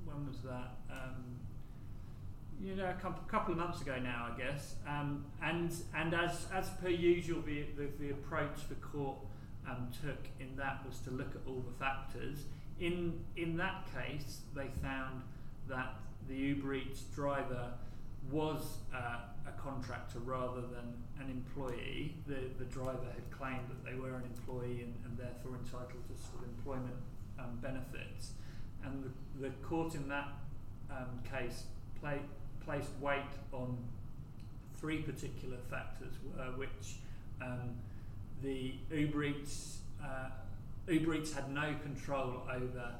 when 0.04 0.26
was 0.26 0.38
that? 0.38 0.72
Um, 0.90 1.40
you 2.62 2.74
know, 2.74 2.90
a 2.90 3.00
couple, 3.30 3.52
of 3.52 3.58
months 3.58 3.80
ago 3.80 3.98
now, 4.02 4.28
I 4.34 4.38
guess. 4.38 4.74
Um, 4.86 5.24
and 5.42 5.72
and 5.94 6.14
as 6.14 6.46
as 6.52 6.68
per 6.82 6.88
usual, 6.88 7.40
the 7.42 7.64
the, 7.76 7.88
the 7.98 8.10
approach 8.10 8.68
the 8.68 8.74
court 8.76 9.16
um, 9.68 9.88
took 10.04 10.18
in 10.40 10.56
that 10.56 10.84
was 10.86 10.98
to 11.00 11.10
look 11.10 11.34
at 11.34 11.40
all 11.46 11.64
the 11.66 11.84
factors. 11.84 12.44
In 12.78 13.24
in 13.36 13.56
that 13.56 13.84
case, 13.94 14.40
they 14.54 14.68
found 14.82 15.22
that 15.68 15.94
the 16.30 16.36
Uber 16.36 16.74
Eats 16.74 17.02
driver 17.14 17.72
was 18.30 18.78
uh, 18.94 19.18
a 19.46 19.60
contractor 19.60 20.20
rather 20.20 20.60
than 20.60 20.94
an 21.20 21.28
employee. 21.28 22.14
The 22.26 22.40
the 22.58 22.64
driver 22.66 23.10
had 23.12 23.30
claimed 23.30 23.68
that 23.68 23.84
they 23.84 23.98
were 23.98 24.14
an 24.14 24.22
employee 24.22 24.82
and, 24.82 24.94
and 25.04 25.18
therefore 25.18 25.56
entitled 25.56 26.04
to 26.06 26.22
sort 26.22 26.42
of 26.42 26.48
employment 26.56 26.96
um, 27.38 27.58
benefits. 27.60 28.32
And 28.84 29.04
the, 29.04 29.48
the 29.48 29.50
court 29.66 29.94
in 29.94 30.08
that 30.08 30.28
um, 30.90 31.20
case 31.28 31.64
play, 32.00 32.20
placed 32.64 32.90
weight 33.00 33.34
on 33.52 33.76
three 34.80 35.02
particular 35.02 35.58
factors, 35.68 36.14
uh, 36.38 36.44
which 36.56 37.00
um, 37.42 37.74
the 38.42 38.74
Uber 38.92 39.24
Eats 39.24 39.78
uh, 40.02 40.28
Uber 40.88 41.16
Eats 41.16 41.32
had 41.32 41.52
no 41.52 41.74
control 41.82 42.42
over 42.48 42.94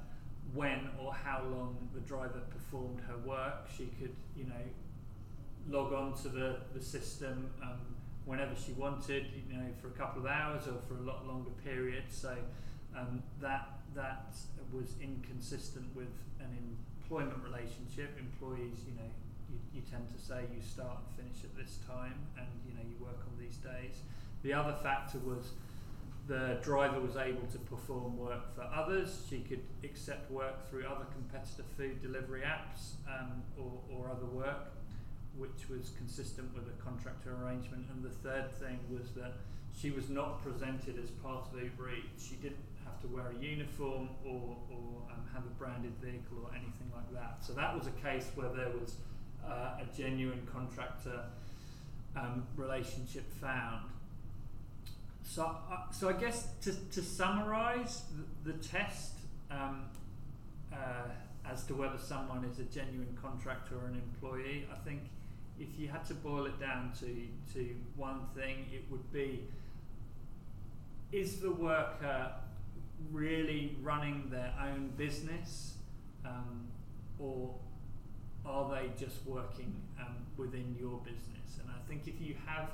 when 0.54 0.88
or 1.00 1.12
how 1.12 1.42
long 1.50 1.76
the 1.94 2.00
driver 2.00 2.40
performed 2.50 3.00
her 3.08 3.16
work. 3.18 3.68
She 3.76 3.86
could, 4.00 4.14
you 4.36 4.44
know, 4.44 4.64
log 5.68 5.92
on 5.92 6.14
to 6.22 6.28
the, 6.28 6.56
the 6.74 6.82
system 6.82 7.50
um, 7.62 7.80
whenever 8.24 8.54
she 8.54 8.72
wanted, 8.72 9.26
you 9.48 9.56
know, 9.56 9.66
for 9.80 9.88
a 9.88 9.92
couple 9.92 10.22
of 10.22 10.26
hours 10.26 10.66
or 10.66 10.80
for 10.88 11.00
a 11.00 11.06
lot 11.06 11.26
longer 11.26 11.50
period. 11.64 12.04
So 12.10 12.36
um, 12.96 13.22
that 13.40 13.68
that 13.94 14.34
was 14.72 14.94
inconsistent 15.02 15.86
with 15.94 16.12
an 16.40 16.76
employment 17.02 17.42
relationship. 17.42 18.16
Employees, 18.18 18.78
you 18.86 18.94
know, 18.94 19.10
you, 19.50 19.58
you 19.74 19.82
tend 19.90 20.06
to 20.08 20.18
say 20.22 20.42
you 20.54 20.62
start 20.62 20.98
and 20.98 21.26
finish 21.26 21.44
at 21.44 21.56
this 21.56 21.78
time, 21.86 22.14
and 22.38 22.46
you 22.66 22.74
know 22.74 22.82
you 22.88 22.96
work 23.04 23.18
on 23.26 23.34
these 23.38 23.56
days. 23.56 24.02
The 24.42 24.52
other 24.52 24.74
factor 24.82 25.18
was 25.18 25.52
the 26.30 26.58
driver 26.62 27.00
was 27.00 27.16
able 27.16 27.46
to 27.50 27.58
perform 27.58 28.16
work 28.16 28.54
for 28.54 28.62
others. 28.62 29.26
She 29.28 29.40
could 29.40 29.64
accept 29.82 30.30
work 30.30 30.70
through 30.70 30.84
other 30.86 31.06
competitor 31.12 31.64
food 31.76 32.00
delivery 32.00 32.42
apps 32.42 32.92
um, 33.08 33.42
or, 33.58 33.80
or 33.90 34.10
other 34.10 34.26
work 34.26 34.70
which 35.36 35.68
was 35.68 35.90
consistent 35.96 36.52
with 36.54 36.64
a 36.68 36.82
contractor 36.82 37.34
arrangement. 37.42 37.86
And 37.90 38.04
the 38.04 38.10
third 38.10 38.52
thing 38.52 38.78
was 38.90 39.10
that 39.12 39.32
she 39.74 39.90
was 39.90 40.08
not 40.08 40.42
presented 40.42 41.02
as 41.02 41.10
part 41.10 41.46
of 41.52 41.60
Uber 41.60 41.90
Eats. 41.90 42.28
She 42.28 42.36
didn't 42.36 42.62
have 42.84 43.00
to 43.02 43.08
wear 43.08 43.26
a 43.30 43.42
uniform 43.42 44.10
or, 44.24 44.56
or 44.70 45.10
um, 45.10 45.24
have 45.32 45.44
a 45.44 45.54
branded 45.58 45.94
vehicle 46.00 46.38
or 46.44 46.50
anything 46.52 46.90
like 46.94 47.10
that. 47.12 47.38
So 47.40 47.52
that 47.54 47.74
was 47.74 47.86
a 47.86 47.96
case 48.06 48.30
where 48.34 48.50
there 48.50 48.70
was 48.70 48.96
uh, 49.44 49.82
a 49.82 49.96
genuine 49.96 50.46
contractor 50.52 51.24
um, 52.16 52.46
relationship 52.56 53.24
found. 53.40 53.86
So, 55.32 55.44
uh, 55.44 55.92
so 55.92 56.08
I 56.08 56.14
guess 56.14 56.48
to, 56.62 56.72
to 56.72 57.02
summarise 57.02 58.02
the, 58.42 58.52
the 58.52 58.58
test 58.58 59.12
um, 59.48 59.84
uh, 60.72 61.06
as 61.48 61.62
to 61.66 61.74
whether 61.74 61.98
someone 61.98 62.44
is 62.44 62.58
a 62.58 62.64
genuine 62.64 63.16
contractor 63.22 63.76
or 63.76 63.86
an 63.86 63.94
employee, 63.94 64.66
I 64.72 64.84
think 64.84 65.02
if 65.60 65.68
you 65.78 65.86
had 65.86 66.04
to 66.06 66.14
boil 66.14 66.46
it 66.46 66.58
down 66.58 66.90
to, 66.98 67.28
to 67.54 67.76
one 67.94 68.22
thing, 68.34 68.66
it 68.72 68.82
would 68.90 69.12
be 69.12 69.44
is 71.12 71.38
the 71.38 71.52
worker 71.52 72.32
really 73.12 73.76
running 73.82 74.30
their 74.30 74.52
own 74.60 74.92
business 74.96 75.74
um, 76.26 76.66
or 77.20 77.54
are 78.44 78.68
they 78.68 78.90
just 78.98 79.24
working 79.24 79.80
um, 80.00 80.16
within 80.36 80.74
your 80.76 80.98
business? 81.04 81.60
And 81.60 81.70
I 81.70 81.88
think 81.88 82.08
if 82.08 82.20
you 82.20 82.34
have 82.46 82.70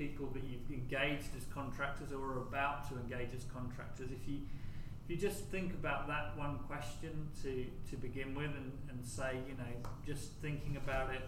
people 0.00 0.26
that 0.32 0.42
you've 0.44 0.70
engaged 0.72 1.28
as 1.36 1.44
contractors 1.52 2.10
or 2.10 2.24
are 2.24 2.38
about 2.38 2.88
to 2.88 2.96
engage 2.96 3.34
as 3.36 3.44
contractors, 3.52 4.08
if 4.10 4.26
you 4.26 4.40
if 5.04 5.10
you 5.10 5.28
just 5.28 5.44
think 5.46 5.74
about 5.74 6.08
that 6.08 6.32
one 6.38 6.58
question 6.68 7.28
to, 7.42 7.66
to 7.90 7.96
begin 7.96 8.34
with 8.34 8.46
and, 8.46 8.72
and 8.88 9.04
say, 9.04 9.38
you 9.48 9.56
know, 9.56 9.90
just 10.06 10.30
thinking 10.40 10.76
about 10.76 11.12
it 11.12 11.22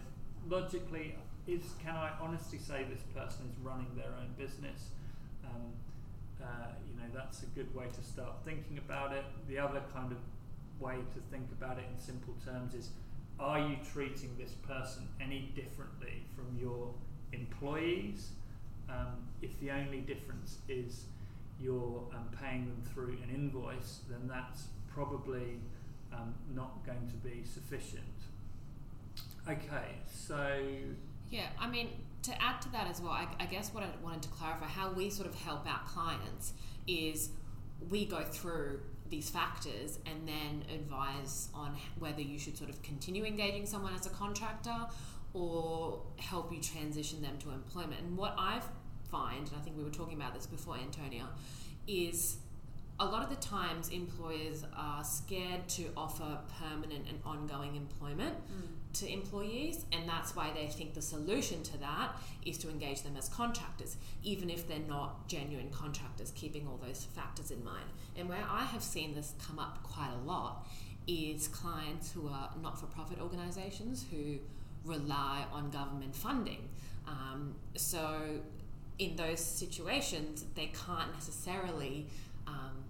logically, 0.48 1.16
is 1.48 1.62
can 1.82 1.96
I 1.96 2.12
honestly 2.20 2.58
say 2.58 2.86
this 2.88 3.02
person 3.14 3.50
is 3.50 3.58
running 3.62 3.90
their 3.96 4.12
own 4.20 4.30
business? 4.38 4.90
Um, 5.44 5.72
uh, 6.40 6.68
you 6.88 6.94
know, 6.96 7.08
that's 7.12 7.42
a 7.42 7.46
good 7.46 7.74
way 7.74 7.86
to 7.92 8.02
start 8.02 8.36
thinking 8.44 8.78
about 8.78 9.12
it. 9.12 9.24
The 9.48 9.58
other 9.58 9.82
kind 9.92 10.12
of 10.12 10.18
way 10.80 10.94
to 10.94 11.20
think 11.30 11.48
about 11.60 11.78
it 11.78 11.84
in 11.92 12.00
simple 12.00 12.34
terms 12.44 12.74
is 12.74 12.90
are 13.38 13.58
you 13.58 13.76
treating 13.92 14.30
this 14.38 14.52
person 14.66 15.08
any 15.20 15.52
differently 15.56 16.22
from 16.34 16.56
your 16.58 16.94
employees? 17.32 18.30
Um, 18.92 19.16
if 19.40 19.58
the 19.60 19.70
only 19.70 20.00
difference 20.00 20.58
is 20.68 21.04
you're 21.60 22.04
um, 22.12 22.28
paying 22.40 22.66
them 22.66 22.82
through 22.92 23.16
an 23.22 23.34
invoice, 23.34 24.00
then 24.10 24.28
that's 24.28 24.66
probably 24.92 25.58
um, 26.12 26.34
not 26.54 26.84
going 26.84 27.08
to 27.08 27.14
be 27.16 27.42
sufficient. 27.44 28.02
Okay, 29.48 29.96
so 30.12 30.58
Yeah, 31.30 31.46
I 31.58 31.68
mean, 31.68 31.88
to 32.22 32.42
add 32.42 32.60
to 32.62 32.72
that 32.72 32.88
as 32.88 33.00
well, 33.00 33.12
I, 33.12 33.26
I 33.40 33.46
guess 33.46 33.72
what 33.74 33.82
I 33.82 33.88
wanted 34.02 34.22
to 34.22 34.28
clarify 34.28 34.66
how 34.66 34.92
we 34.92 35.10
sort 35.10 35.28
of 35.28 35.34
help 35.34 35.66
our 35.66 35.80
clients 35.86 36.52
is 36.86 37.30
we 37.90 38.04
go 38.04 38.22
through 38.22 38.80
these 39.08 39.28
factors 39.28 39.98
and 40.06 40.26
then 40.26 40.64
advise 40.74 41.48
on 41.54 41.76
whether 41.98 42.22
you 42.22 42.38
should 42.38 42.56
sort 42.56 42.70
of 42.70 42.82
continue 42.82 43.24
engaging 43.24 43.66
someone 43.66 43.94
as 43.94 44.06
a 44.06 44.10
contractor 44.10 44.86
or 45.34 46.00
help 46.16 46.52
you 46.52 46.60
transition 46.60 47.20
them 47.22 47.36
to 47.38 47.50
employment. 47.50 48.00
And 48.00 48.16
what 48.16 48.34
I 48.38 48.60
find, 49.12 49.46
and 49.46 49.56
I 49.56 49.60
think 49.60 49.76
we 49.76 49.84
were 49.84 49.90
talking 49.90 50.16
about 50.20 50.34
this 50.34 50.46
before, 50.46 50.76
Antonia, 50.76 51.26
is 51.86 52.38
a 52.98 53.04
lot 53.04 53.22
of 53.22 53.30
the 53.30 53.36
times 53.46 53.88
employers 53.88 54.64
are 54.76 55.02
scared 55.04 55.68
to 55.68 55.84
offer 55.96 56.38
permanent 56.60 57.04
and 57.08 57.18
ongoing 57.24 57.74
employment 57.76 58.34
to 58.94 59.12
employees, 59.12 59.84
and 59.92 60.08
that's 60.08 60.36
why 60.36 60.50
they 60.54 60.66
think 60.66 60.94
the 60.94 61.02
solution 61.02 61.62
to 61.64 61.78
that 61.78 62.12
is 62.44 62.58
to 62.58 62.68
engage 62.68 63.02
them 63.02 63.16
as 63.16 63.28
contractors, 63.28 63.96
even 64.22 64.50
if 64.50 64.68
they're 64.68 64.88
not 64.88 65.26
genuine 65.28 65.70
contractors, 65.70 66.30
keeping 66.32 66.66
all 66.68 66.78
those 66.86 67.04
factors 67.04 67.50
in 67.50 67.64
mind. 67.64 67.88
And 68.16 68.28
where 68.28 68.44
I 68.48 68.64
have 68.64 68.82
seen 68.82 69.14
this 69.14 69.34
come 69.46 69.58
up 69.58 69.82
quite 69.82 70.12
a 70.12 70.26
lot 70.26 70.66
is 71.06 71.48
clients 71.48 72.12
who 72.12 72.28
are 72.28 72.50
not 72.62 72.78
for 72.78 72.86
profit 72.86 73.18
organisations 73.20 74.04
who 74.10 74.38
rely 74.84 75.44
on 75.52 75.70
government 75.70 76.14
funding. 76.14 76.68
Um, 77.08 77.54
so, 77.76 78.40
in 79.02 79.16
those 79.16 79.40
situations, 79.40 80.44
they 80.54 80.72
can't 80.86 81.12
necessarily 81.12 82.06
um, 82.46 82.84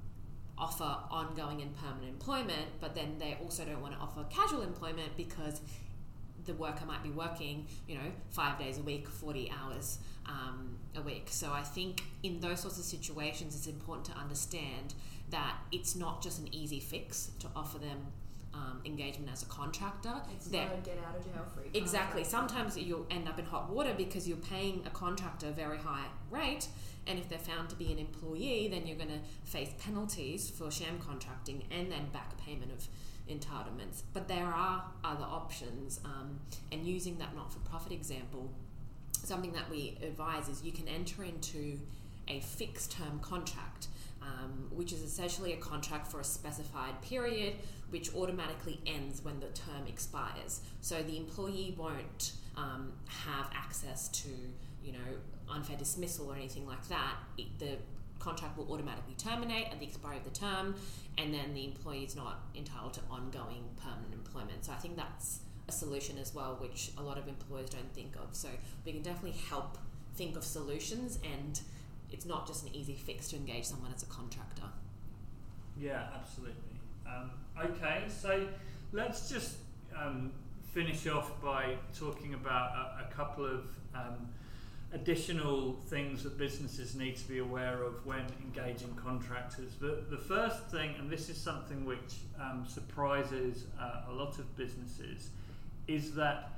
offer 0.59 0.97
ongoing 1.11 1.63
and 1.63 1.75
permanent 1.77 2.09
employment, 2.09 2.69
but 2.81 2.95
then 2.95 3.17
they 3.19 3.37
also 3.43 3.65
don't 3.65 3.81
want 3.81 3.95
to 3.95 4.01
offer 4.01 4.25
casual 4.31 4.63
employment 4.63 5.17
because 5.17 5.61
the 6.45 6.55
worker 6.55 6.85
might 6.87 7.03
be 7.03 7.11
working, 7.11 7.67
you 7.89 7.95
know, 7.95 8.11
five 8.31 8.59
days 8.59 8.79
a 8.79 8.83
week, 8.83 9.09
40 9.09 9.53
hours 9.63 9.99
um, 10.27 10.77
a 10.97 11.03
week. 11.03 11.29
So 11.31 11.53
I 11.53 11.63
think 11.63 12.03
in 12.23 12.41
those 12.41 12.61
sorts 12.61 12.79
of 12.79 12.85
situations, 12.85 13.55
it's 13.55 13.67
important 13.67 14.07
to 14.07 14.13
understand 14.13 14.95
that 15.31 15.57
it's 15.71 15.97
not 15.97 16.23
just 16.23 16.41
an 16.41 16.53
easy 16.53 16.81
fix 16.81 17.31
to 17.41 17.47
offer 17.57 17.79
them 17.79 18.07
um, 18.55 18.81
engagement 18.85 19.31
as 19.33 19.43
a 19.43 19.47
contractor. 19.47 20.15
It's 20.35 20.47
They're- 20.47 20.65
not 20.69 20.85
get 20.85 20.99
out 21.07 21.17
of 21.17 21.25
jail 21.25 21.45
free. 21.55 21.71
Exactly. 21.75 22.25
Sometimes 22.25 22.77
you'll 22.77 23.07
end 23.11 23.29
up 23.29 23.39
in 23.39 23.45
hot 23.47 23.71
water 23.71 23.95
because 23.97 24.29
you're 24.29 24.37
paying 24.37 24.83
a 24.87 24.91
contractor 24.91 25.49
a 25.49 25.53
very 25.53 25.79
high 25.79 26.07
rate, 26.31 26.69
and 27.07 27.19
if 27.19 27.29
they're 27.29 27.39
found 27.39 27.69
to 27.71 27.77
be 27.77 27.91
an 27.93 27.99
employee, 27.99 28.69
then 28.69 28.87
you're 28.87 28.97
going 28.97 29.09
to 29.09 29.21
face 29.45 29.71
penalties 29.79 30.51
for 30.51 30.71
sham 30.71 30.99
contracting 30.99 31.65
and 31.71 31.91
then 31.91 32.07
back 32.13 32.37
payment 32.39 32.71
of 32.73 32.87
entitlements. 33.29 34.03
But 34.13 34.29
there 34.29 34.47
are 34.47 34.85
other 35.05 35.25
options, 35.25 36.01
um, 36.05 36.41
and 36.71 36.87
using 36.87 37.19
that 37.19 37.35
not 37.35 37.53
for 37.53 37.61
profit 37.61 37.93
example, 37.93 38.51
something 39.25 39.53
that 39.53 39.71
we 39.71 39.97
advise 40.03 40.49
is 40.49 40.63
you 40.63 40.73
can 40.73 40.89
enter 40.89 41.23
into 41.25 41.79
a 42.29 42.41
fixed 42.41 42.93
term 42.93 43.19
contract. 43.21 43.89
Um, 44.25 44.69
which 44.71 44.93
is 44.93 45.03
essentially 45.03 45.53
a 45.53 45.57
contract 45.57 46.07
for 46.07 46.21
a 46.21 46.25
specified 46.25 47.03
period, 47.03 47.55
which 47.91 48.15
automatically 48.15 48.81
ends 48.87 49.21
when 49.25 49.41
the 49.41 49.49
term 49.49 49.85
expires. 49.89 50.61
So 50.81 51.03
the 51.03 51.17
employee 51.17 51.75
won't 51.77 52.33
um, 52.57 52.93
have 53.09 53.51
access 53.53 54.09
to, 54.21 54.29
you 54.81 54.93
know, 54.93 55.11
unfair 55.51 55.77
dismissal 55.77 56.31
or 56.31 56.37
anything 56.37 56.69
like 56.69 56.87
that. 56.87 57.15
It, 57.37 57.59
the 57.59 57.79
contract 58.21 58.57
will 58.57 58.73
automatically 58.73 59.17
terminate 59.19 59.67
at 59.73 59.81
the 59.81 59.87
expiry 59.87 60.19
of 60.19 60.25
the 60.25 60.31
term, 60.31 60.77
and 61.19 61.35
then 61.35 61.53
the 61.53 61.65
employee 61.65 62.05
is 62.05 62.15
not 62.15 62.43
entitled 62.55 62.95
to 62.95 63.01
ongoing 63.11 63.65
permanent 63.83 64.15
employment. 64.15 64.65
So 64.65 64.71
I 64.73 64.77
think 64.77 64.97
that's 64.97 65.41
a 65.69 65.73
solution 65.73 66.17
as 66.19 66.33
well, 66.33 66.59
which 66.61 66.93
a 66.97 67.03
lot 67.03 67.19
of 67.19 67.27
employers 67.27 67.71
don't 67.71 67.93
think 67.93 68.15
of. 68.15 68.37
So 68.37 68.49
we 68.85 68.93
can 68.93 69.03
definitely 69.03 69.39
help 69.51 69.79
think 70.15 70.37
of 70.37 70.45
solutions, 70.45 71.19
and 71.25 71.61
it's 72.13 72.27
not 72.27 72.47
just 72.47 72.67
an 72.67 72.75
easy 72.75 72.95
fix 72.95 73.29
to 73.29 73.37
engage 73.37 73.65
someone 73.65 73.93
as 73.95 74.03
a 74.03 74.07
contractor. 74.07 74.65
Yeah, 75.79 76.07
absolutely. 76.15 76.55
Um, 77.07 77.31
okay, 77.59 78.05
so 78.09 78.47
let's 78.93 79.29
just 79.29 79.57
um, 79.97 80.33
finish 80.73 81.07
off 81.07 81.41
by 81.43 81.77
talking 81.99 82.35
about 82.35 82.73
a, 82.73 83.09
a 83.09 83.15
couple 83.15 83.45
of 83.45 83.65
um, 83.95 84.29
additional 84.93 85.73
things 85.89 86.23
that 86.23 86.37
businesses 86.37 86.95
need 86.95 87.17
to 87.17 87.27
be 87.27 87.39
aware 87.39 87.83
of 87.83 88.05
when 88.05 88.25
engaging 88.45 88.95
contractors. 88.95 89.73
The, 89.81 90.05
the 90.11 90.19
first 90.19 90.67
thing, 90.67 90.95
and 90.99 91.11
this 91.11 91.29
is 91.31 91.39
something 91.39 91.85
which 91.85 92.17
um, 92.41 92.67
surprises 92.69 93.65
uh, 93.81 94.11
a 94.11 94.13
lot 94.13 94.39
of 94.39 94.55
businesses, 94.57 95.31
is 95.89 96.15
that 96.15 96.51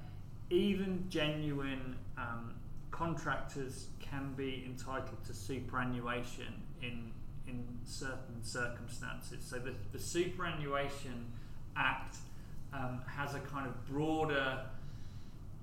even 0.50 1.04
genuine 1.08 1.96
um, 2.18 2.54
contractors 2.90 3.86
can 4.14 4.33
be 4.35 4.64
entitled 4.66 5.24
to 5.27 5.35
superannuation 5.35 6.62
in 6.83 7.11
in 7.46 7.62
certain 7.85 8.42
circumstances. 8.42 9.44
So 9.44 9.59
the, 9.59 9.74
the 9.92 9.98
Superannuation 9.98 11.27
Act 11.77 12.16
um, 12.72 13.03
has 13.07 13.35
a 13.35 13.40
kind 13.40 13.66
of 13.66 13.87
broader 13.87 14.64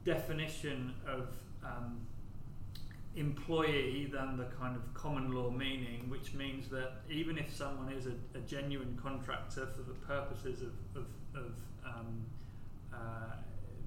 definition 0.06 0.94
of 1.08 1.30
um, 1.64 2.02
employee 3.16 4.10
than 4.14 4.38
the 4.38 4.46
kind 4.60 4.76
of 4.76 4.94
common 4.94 5.32
law 5.32 5.50
meaning, 5.50 6.08
which 6.08 6.34
means 6.36 6.70
that 6.70 7.02
even 7.10 7.40
if 7.40 7.52
someone 7.54 7.92
is 7.92 8.06
a, 8.06 8.14
a 8.38 8.42
genuine 8.42 8.98
contractor 9.02 9.68
for 9.76 9.82
the 9.82 9.96
purposes 10.06 10.62
of, 10.62 11.02
of, 11.02 11.08
of 11.36 11.52
um, 11.84 12.24
uh, 12.94 12.98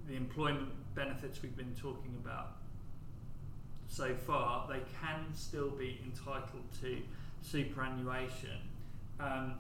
the 0.09 0.17
employment 0.17 0.71
benefits 0.97 1.43
we've 1.43 1.57
been 1.57 1.75
talking 1.81 2.15
about 2.23 2.57
so 3.89 4.15
far, 4.15 4.67
they 4.69 4.81
can 5.01 5.25
still 5.35 5.71
be 5.71 6.01
entitled 6.05 6.65
to 6.81 6.99
superannuation. 7.43 8.59
Um, 9.21 9.55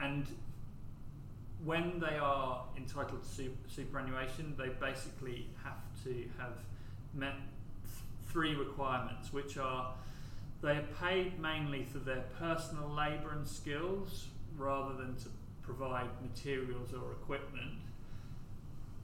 and 0.00 0.26
when 1.64 2.00
they 2.00 2.16
are 2.16 2.62
entitled 2.76 3.22
to 3.22 3.28
su- 3.28 3.56
superannuation, 3.68 4.54
they 4.58 4.68
basically 4.68 5.46
have 5.62 5.78
to 6.04 6.24
have 6.38 6.58
met 7.14 7.34
th- 7.34 8.32
three 8.32 8.54
requirements, 8.54 9.32
which 9.32 9.56
are 9.56 9.94
they 10.62 10.78
are 10.78 10.86
paid 11.00 11.38
mainly 11.38 11.84
for 11.84 11.98
their 11.98 12.24
personal 12.38 12.88
labour 12.88 13.32
and 13.32 13.46
skills 13.46 14.28
rather 14.56 14.94
than 14.94 15.14
to 15.16 15.28
provide 15.62 16.08
materials 16.22 16.92
or 16.94 17.12
equipment. 17.12 17.72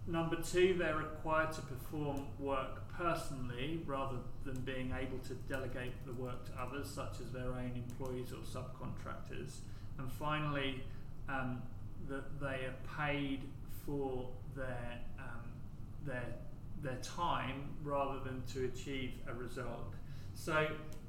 Number 0.07 0.37
two, 0.37 0.75
they're 0.79 0.97
required 0.97 1.53
to 1.53 1.61
perform 1.63 2.27
work 2.39 2.80
personally 3.01 3.81
rather 3.87 4.17
than 4.45 4.61
being 4.61 4.93
able 4.99 5.19
to 5.19 5.35
delegate 5.49 5.93
the 6.05 6.13
work 6.13 6.45
to 6.45 6.53
others, 6.61 6.89
such 6.89 7.21
as 7.21 7.33
their 7.33 7.51
own 7.53 7.73
employees 7.75 8.33
or 8.33 8.39
subcontractors. 8.39 9.61
And 9.99 10.11
finally, 10.13 10.83
um, 11.29 11.63
that 12.09 12.41
they 12.41 12.67
are 12.67 12.75
paid 12.99 13.41
for 13.87 14.29
their 14.55 15.01
um, 15.19 15.51
their 16.05 16.25
their 16.83 16.99
time 17.03 17.69
rather 17.83 18.21
than 18.21 18.43
to 18.55 18.65
achieve 18.65 19.13
a 19.29 19.35
result. 19.35 19.95
So, 20.35 20.67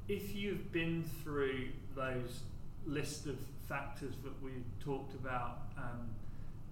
if 0.07 0.35
you've 0.35 0.71
been 0.71 1.03
through 1.23 1.69
those 1.95 2.41
list 2.85 3.25
of 3.25 3.37
factors 3.67 4.15
that 4.23 4.41
we 4.43 4.51
talked 4.83 5.15
about 5.15 5.59
um, 5.77 6.09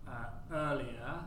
uh, 0.07 0.53
earlier, 0.53 1.19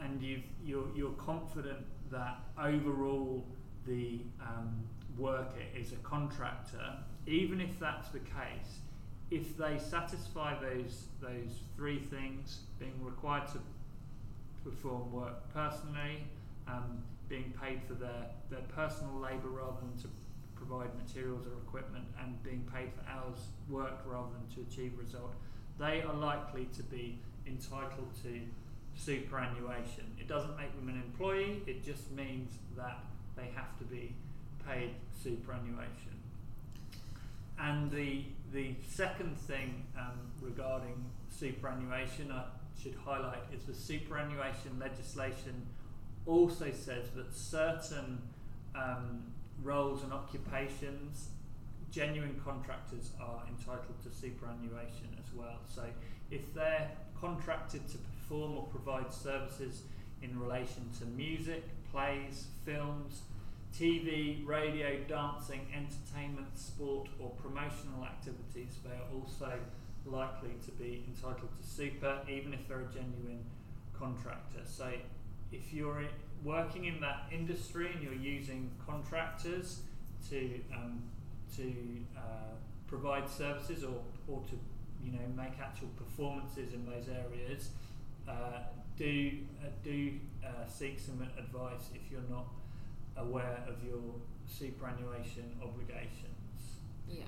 and 0.00 0.20
you've, 0.20 0.42
you're, 0.64 0.88
you're 0.96 1.12
confident 1.12 1.86
that 2.10 2.38
overall 2.58 3.44
the 3.86 4.20
um, 4.40 4.84
worker 5.18 5.62
is 5.78 5.92
a 5.92 5.96
contractor, 5.96 6.98
even 7.26 7.60
if 7.60 7.78
that's 7.78 8.08
the 8.08 8.20
case, 8.20 8.78
if 9.30 9.56
they 9.56 9.78
satisfy 9.78 10.54
those 10.60 11.06
those 11.20 11.62
three 11.76 11.98
things, 11.98 12.60
being 12.78 12.94
required 13.02 13.46
to 13.48 13.58
perform 14.64 15.12
work 15.12 15.52
personally, 15.52 16.24
um, 16.68 17.02
being 17.28 17.52
paid 17.62 17.80
for 17.86 17.94
their, 17.94 18.26
their 18.50 18.62
personal 18.74 19.14
labour 19.18 19.48
rather 19.48 19.80
than 19.80 20.02
to 20.02 20.08
provide 20.54 20.88
materials 20.96 21.46
or 21.46 21.52
equipment, 21.66 22.04
and 22.22 22.42
being 22.42 22.66
paid 22.72 22.90
for 22.92 23.08
hours 23.10 23.38
worked 23.68 24.06
rather 24.06 24.28
than 24.32 24.54
to 24.54 24.70
achieve 24.70 24.92
a 24.98 25.02
result, 25.02 25.32
they 25.78 26.02
are 26.02 26.14
likely 26.14 26.66
to 26.76 26.82
be 26.84 27.18
entitled 27.46 28.08
to 28.22 28.40
superannuation. 28.96 30.04
It 30.18 30.28
doesn't 30.28 30.56
make 30.56 30.74
them 30.78 30.88
an 30.88 31.02
employee, 31.02 31.62
it 31.66 31.84
just 31.84 32.10
means 32.12 32.54
that 32.76 32.98
they 33.36 33.50
have 33.54 33.76
to 33.78 33.84
be 33.84 34.14
paid 34.66 34.90
superannuation. 35.22 36.14
And 37.58 37.90
the 37.90 38.24
the 38.52 38.74
second 38.88 39.36
thing 39.36 39.84
um, 39.98 40.18
regarding 40.40 41.04
superannuation 41.28 42.30
I 42.30 42.44
should 42.80 42.94
highlight 43.04 43.42
is 43.52 43.64
the 43.64 43.74
superannuation 43.74 44.78
legislation 44.78 45.66
also 46.26 46.70
says 46.70 47.10
that 47.16 47.34
certain 47.34 48.22
um, 48.74 49.24
roles 49.62 50.02
and 50.02 50.12
occupations, 50.12 51.28
genuine 51.90 52.40
contractors 52.44 53.10
are 53.20 53.42
entitled 53.48 54.02
to 54.02 54.10
superannuation 54.10 55.08
as 55.18 55.34
well. 55.34 55.58
So 55.68 55.82
if 56.34 56.52
they're 56.52 56.90
contracted 57.20 57.86
to 57.88 57.98
perform 57.98 58.56
or 58.56 58.64
provide 58.64 59.12
services 59.12 59.82
in 60.22 60.38
relation 60.38 60.88
to 60.98 61.06
music, 61.06 61.62
plays, 61.92 62.46
films, 62.64 63.22
TV, 63.72 64.46
radio, 64.46 64.98
dancing, 65.08 65.66
entertainment, 65.74 66.58
sport, 66.58 67.08
or 67.20 67.30
promotional 67.30 68.04
activities, 68.04 68.78
they 68.84 68.90
are 68.90 69.08
also 69.14 69.52
likely 70.06 70.50
to 70.64 70.70
be 70.72 71.04
entitled 71.08 71.48
to 71.60 71.66
super, 71.66 72.20
even 72.28 72.52
if 72.52 72.68
they're 72.68 72.80
a 72.80 72.92
genuine 72.92 73.44
contractor. 73.98 74.60
So, 74.64 74.92
if 75.52 75.72
you're 75.72 76.04
working 76.42 76.84
in 76.84 77.00
that 77.00 77.24
industry 77.32 77.90
and 77.92 78.02
you're 78.02 78.12
using 78.12 78.70
contractors 78.86 79.80
to 80.30 80.60
um, 80.72 81.02
to 81.56 81.72
uh, 82.16 82.54
provide 82.86 83.28
services 83.28 83.84
or, 83.84 84.02
or 84.28 84.42
to 84.50 84.58
you 85.04 85.12
know 85.12 85.26
make 85.36 85.58
actual 85.60 85.88
performances 85.96 86.72
in 86.72 86.84
those 86.86 87.08
areas, 87.08 87.70
uh, 88.28 88.62
do 88.96 89.32
uh, 89.62 89.68
do 89.82 90.12
uh, 90.44 90.66
seek 90.66 90.98
some 90.98 91.26
advice 91.38 91.90
if 91.94 92.10
you're 92.10 92.28
not 92.30 92.46
aware 93.16 93.58
of 93.68 93.84
your 93.84 94.00
superannuation 94.46 95.56
obligations. 95.62 96.78
Yeah, 97.08 97.24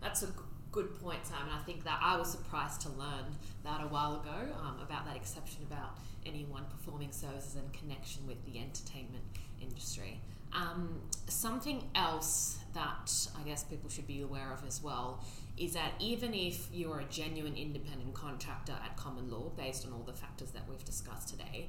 that's 0.00 0.22
a 0.22 0.26
g- 0.26 0.32
good 0.72 0.98
point, 1.00 1.26
Simon. 1.26 1.52
I 1.58 1.62
think 1.62 1.84
that 1.84 2.00
I 2.02 2.16
was 2.16 2.30
surprised 2.30 2.80
to 2.82 2.88
learn 2.90 3.24
that 3.64 3.82
a 3.82 3.88
while 3.88 4.20
ago 4.20 4.52
um, 4.62 4.78
about 4.82 5.06
that 5.06 5.16
exception 5.16 5.62
about 5.70 5.98
anyone 6.24 6.64
performing 6.70 7.12
services 7.12 7.56
in 7.56 7.68
connection 7.78 8.26
with 8.26 8.44
the 8.44 8.58
entertainment 8.58 9.24
industry. 9.60 10.20
Um, 10.52 11.00
something 11.28 11.84
else 11.94 12.58
that 12.74 13.12
I 13.38 13.42
guess 13.46 13.62
people 13.64 13.88
should 13.88 14.06
be 14.06 14.22
aware 14.22 14.52
of 14.52 14.66
as 14.66 14.82
well 14.82 15.24
is 15.60 15.74
that 15.74 15.92
even 16.00 16.32
if 16.32 16.68
you're 16.72 17.00
a 17.00 17.04
genuine 17.04 17.54
independent 17.54 18.14
contractor 18.14 18.72
at 18.82 18.96
common 18.96 19.30
law, 19.30 19.50
based 19.58 19.86
on 19.86 19.92
all 19.92 20.02
the 20.02 20.12
factors 20.12 20.50
that 20.52 20.62
we've 20.68 20.84
discussed 20.86 21.28
today, 21.28 21.68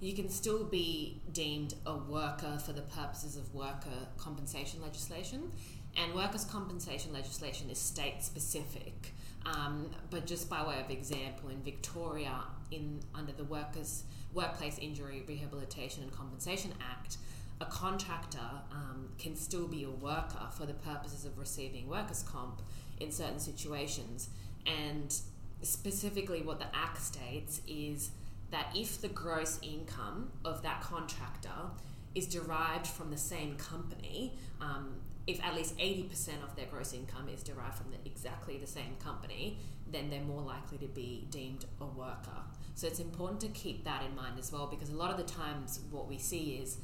you 0.00 0.14
can 0.14 0.28
still 0.28 0.62
be 0.62 1.20
deemed 1.32 1.74
a 1.86 1.96
worker 1.96 2.56
for 2.64 2.72
the 2.72 2.82
purposes 2.82 3.36
of 3.36 3.52
worker 3.52 4.06
compensation 4.16 4.80
legislation. 4.80 5.50
And 5.96 6.14
workers' 6.14 6.44
compensation 6.44 7.12
legislation 7.12 7.68
is 7.68 7.78
state 7.78 8.22
specific. 8.22 9.12
Um, 9.44 9.90
but 10.10 10.24
just 10.24 10.48
by 10.48 10.64
way 10.64 10.80
of 10.80 10.90
example, 10.90 11.48
in 11.48 11.62
Victoria, 11.62 12.42
in 12.70 13.00
under 13.12 13.32
the 13.32 13.44
Workers 13.44 14.04
Workplace 14.34 14.78
Injury 14.78 15.24
Rehabilitation 15.26 16.04
and 16.04 16.12
Compensation 16.12 16.72
Act, 16.80 17.16
a 17.60 17.64
contractor 17.64 18.50
um, 18.70 19.08
can 19.18 19.34
still 19.34 19.66
be 19.66 19.84
a 19.84 19.90
worker 19.90 20.46
for 20.56 20.66
the 20.66 20.74
purposes 20.74 21.24
of 21.24 21.38
receiving 21.38 21.88
workers' 21.88 22.22
comp 22.22 22.60
in 23.00 23.12
certain 23.12 23.38
situations. 23.38 24.28
And 24.66 25.14
specifically, 25.62 26.42
what 26.42 26.58
the 26.58 26.74
Act 26.74 27.00
states 27.00 27.60
is 27.66 28.10
that 28.50 28.68
if 28.74 29.00
the 29.00 29.08
gross 29.08 29.58
income 29.62 30.30
of 30.44 30.62
that 30.62 30.80
contractor 30.80 31.70
is 32.14 32.26
derived 32.26 32.86
from 32.86 33.10
the 33.10 33.16
same 33.16 33.56
company, 33.56 34.34
um, 34.60 34.96
if 35.26 35.42
at 35.44 35.54
least 35.54 35.76
80% 35.76 36.42
of 36.44 36.54
their 36.54 36.66
gross 36.66 36.92
income 36.92 37.28
is 37.28 37.42
derived 37.42 37.74
from 37.74 37.90
the, 37.90 37.98
exactly 38.08 38.56
the 38.58 38.66
same 38.66 38.96
company, 39.02 39.58
then 39.90 40.08
they're 40.08 40.20
more 40.20 40.42
likely 40.42 40.78
to 40.78 40.86
be 40.86 41.26
deemed 41.30 41.64
a 41.80 41.84
worker. 41.84 42.42
So 42.74 42.86
it's 42.86 43.00
important 43.00 43.40
to 43.40 43.48
keep 43.48 43.84
that 43.84 44.04
in 44.04 44.14
mind 44.14 44.38
as 44.38 44.52
well 44.52 44.66
because 44.66 44.90
a 44.90 44.94
lot 44.94 45.10
of 45.10 45.16
the 45.16 45.24
times 45.24 45.80
what 45.90 46.08
we 46.08 46.18
see 46.18 46.58
is 46.62 46.78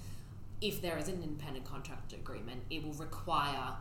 if 0.61 0.81
there 0.81 0.97
is 0.99 1.09
an 1.09 1.23
independent 1.23 1.65
contractor 1.65 2.17
agreement, 2.17 2.63
it 2.71 2.85
will 2.85 2.95
require 2.95 3.75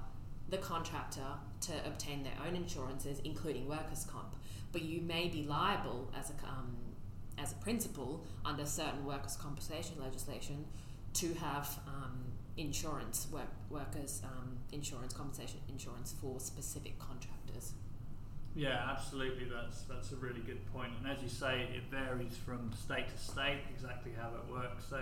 the 0.52 0.58
contractor 0.58 1.26
to 1.62 1.74
obtain 1.86 2.24
their 2.24 2.38
own 2.48 2.56
insurances, 2.56 3.20
including 3.24 3.68
workers' 3.68 4.06
comp. 4.06 4.36
But 4.72 4.84
you 4.84 5.02
may 5.02 5.28
be 5.28 5.44
liable 5.44 6.12
as 6.18 6.30
a 6.30 6.48
um, 6.48 6.76
as 7.38 7.54
a 7.54 7.56
principal 7.56 8.24
under 8.46 8.66
certain 8.66 9.04
workers' 9.06 9.36
compensation 9.36 9.96
legislation 10.00 10.66
to 11.14 11.34
have 11.36 11.80
um, 11.88 12.32
insurance 12.58 13.28
work, 13.32 13.50
workers 13.70 14.22
um, 14.24 14.58
insurance 14.72 15.14
compensation 15.14 15.60
insurance 15.70 16.14
for 16.22 16.40
specific 16.40 17.00
contractors. 17.00 17.74
Yeah, 18.56 18.90
absolutely. 18.90 19.46
That's 19.46 19.84
that's 19.84 20.12
a 20.12 20.18
really 20.18 20.42
good 20.42 20.66
point. 20.74 20.92
And 21.00 21.10
as 21.10 21.24
you 21.24 21.30
say, 21.30 21.68
it 21.74 21.84
varies 21.90 22.36
from 22.36 22.72
state 22.74 23.08
to 23.10 23.18
state 23.18 23.62
exactly 23.74 24.12
how 24.20 24.30
it 24.30 24.52
works. 24.52 24.86
So, 24.90 25.02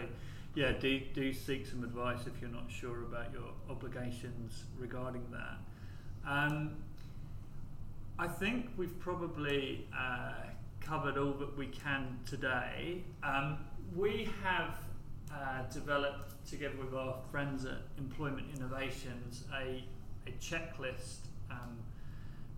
yeah, 0.56 0.72
do 0.72 1.00
do 1.14 1.32
seek 1.34 1.66
some 1.66 1.84
advice 1.84 2.20
if 2.26 2.42
you're 2.42 2.50
not 2.50 2.70
sure 2.70 3.04
about 3.04 3.32
your 3.34 3.52
obligations 3.70 4.64
regarding 4.78 5.24
that. 5.32 5.58
Um, 6.30 6.72
I 8.18 8.28
think 8.28 8.70
we've 8.76 9.00
probably 9.00 9.88
uh, 9.98 10.34
covered 10.82 11.18
all 11.18 11.34
that 11.34 11.58
we 11.58 11.68
can 11.68 12.20
today. 12.26 13.04
Um, 13.24 13.60
we 13.96 14.30
have 14.44 14.78
uh, 15.34 15.64
developed, 15.72 16.34
together 16.50 16.76
with 16.84 16.94
our 16.94 17.16
friends 17.32 17.66
at 17.66 17.82
Employment 17.98 18.48
Innovations, 18.56 19.46
a, 19.54 19.84
a 20.28 20.32
checklist 20.42 21.28
um, 21.50 21.78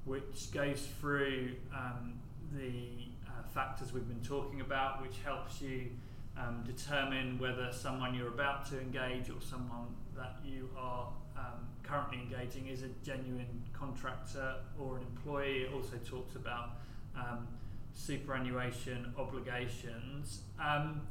which 0.05 0.51
goes 0.51 0.87
through 0.99 1.51
um, 1.75 2.13
the 2.53 3.09
uh, 3.27 3.43
factors 3.53 3.93
we've 3.93 4.07
been 4.07 4.23
talking 4.23 4.61
about, 4.61 5.01
which 5.01 5.17
helps 5.23 5.61
you 5.61 5.91
um, 6.37 6.63
determine 6.65 7.37
whether 7.39 7.71
someone 7.71 8.13
you're 8.13 8.29
about 8.29 8.65
to 8.69 8.79
engage 8.79 9.29
or 9.29 9.41
someone 9.41 9.95
that 10.15 10.37
you 10.45 10.69
are 10.77 11.09
um, 11.37 11.67
currently 11.83 12.19
engaging 12.19 12.67
is 12.67 12.83
a 12.83 12.89
genuine 13.03 13.63
contractor 13.73 14.55
or 14.79 14.97
an 14.97 15.03
employee. 15.03 15.63
It 15.63 15.73
also 15.73 15.97
talks 16.05 16.35
about 16.35 16.77
um, 17.15 17.47
superannuation 17.93 19.13
obligations. 19.17 20.41
Um, 20.59 21.01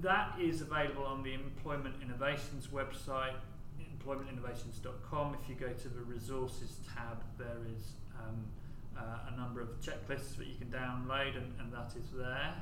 that 0.00 0.34
is 0.40 0.60
available 0.60 1.04
on 1.04 1.22
the 1.22 1.32
Employment 1.32 1.94
Innovations 2.02 2.68
website, 2.68 3.34
employmentinnovations.com. 3.80 5.36
If 5.42 5.48
you 5.48 5.54
go 5.54 5.72
to 5.72 5.88
the 5.88 6.02
resources 6.02 6.78
tab, 6.94 7.22
there 7.38 7.56
is 7.74 7.92
um, 8.18 8.44
uh, 8.96 9.32
a 9.32 9.36
number 9.36 9.60
of 9.60 9.68
checklists 9.80 10.36
that 10.36 10.46
you 10.46 10.56
can 10.58 10.68
download, 10.68 11.36
and, 11.36 11.52
and 11.60 11.72
that 11.72 11.92
is 11.96 12.10
there. 12.14 12.54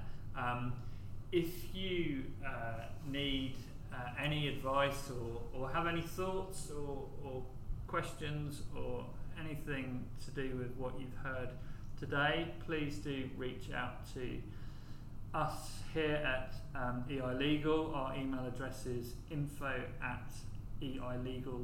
If 1.33 1.75
you 1.75 2.25
uh, 2.47 2.85
need 3.09 3.57
uh, 3.93 3.97
any 4.23 4.49
advice 4.49 5.11
or, 5.11 5.41
or 5.61 5.69
have 5.71 5.87
any 5.87 6.03
thoughts 6.03 6.71
or, 6.71 7.07
or 7.25 7.43
questions 7.87 8.63
or 8.77 9.05
anything 9.41 10.05
to 10.25 10.31
do 10.31 10.57
with 10.57 10.75
what 10.77 10.99
you've 10.99 11.17
heard 11.23 11.51
today, 11.99 12.49
please 12.65 12.97
do 12.99 13.29
reach 13.37 13.71
out 13.75 14.13
to 14.15 14.39
us 15.35 15.81
here 15.93 16.23
at 16.25 16.55
um, 16.75 17.05
EI 17.11 17.35
Legal. 17.35 17.95
Our 17.95 18.17
email 18.17 18.47
address 18.47 18.87
is 18.87 19.15
info 19.31 19.83
at 20.03 20.31
eilegal.com.au. 20.83 21.63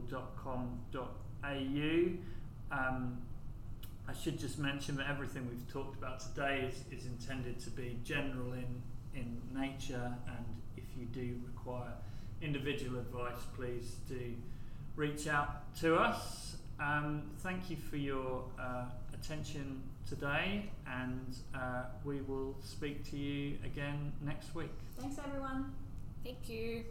Um, 2.70 3.18
I 4.08 4.12
should 4.14 4.38
just 4.38 4.58
mention 4.58 4.96
that 4.96 5.08
everything 5.08 5.48
we've 5.48 5.72
talked 5.72 5.96
about 5.96 6.20
today 6.20 6.68
is, 6.68 6.98
is 6.98 7.06
intended 7.06 7.60
to 7.60 7.70
be 7.70 7.98
general 8.04 8.52
in, 8.52 8.82
in 9.14 9.40
nature, 9.54 10.14
and 10.26 10.44
if 10.76 10.84
you 10.98 11.06
do 11.06 11.40
require 11.46 11.92
individual 12.40 12.98
advice, 12.98 13.42
please 13.56 13.96
do 14.08 14.34
reach 14.96 15.26
out 15.28 15.74
to 15.80 15.96
us. 15.96 16.56
Um, 16.80 17.22
thank 17.38 17.70
you 17.70 17.76
for 17.76 17.96
your 17.96 18.44
uh, 18.58 18.86
attention 19.14 19.82
today, 20.08 20.70
and 20.86 21.36
uh, 21.54 21.84
we 22.04 22.20
will 22.22 22.56
speak 22.62 23.08
to 23.10 23.16
you 23.16 23.58
again 23.64 24.12
next 24.24 24.54
week. 24.54 24.72
Thanks, 24.98 25.16
everyone. 25.24 25.72
Thank 26.24 26.48
you. 26.48 26.84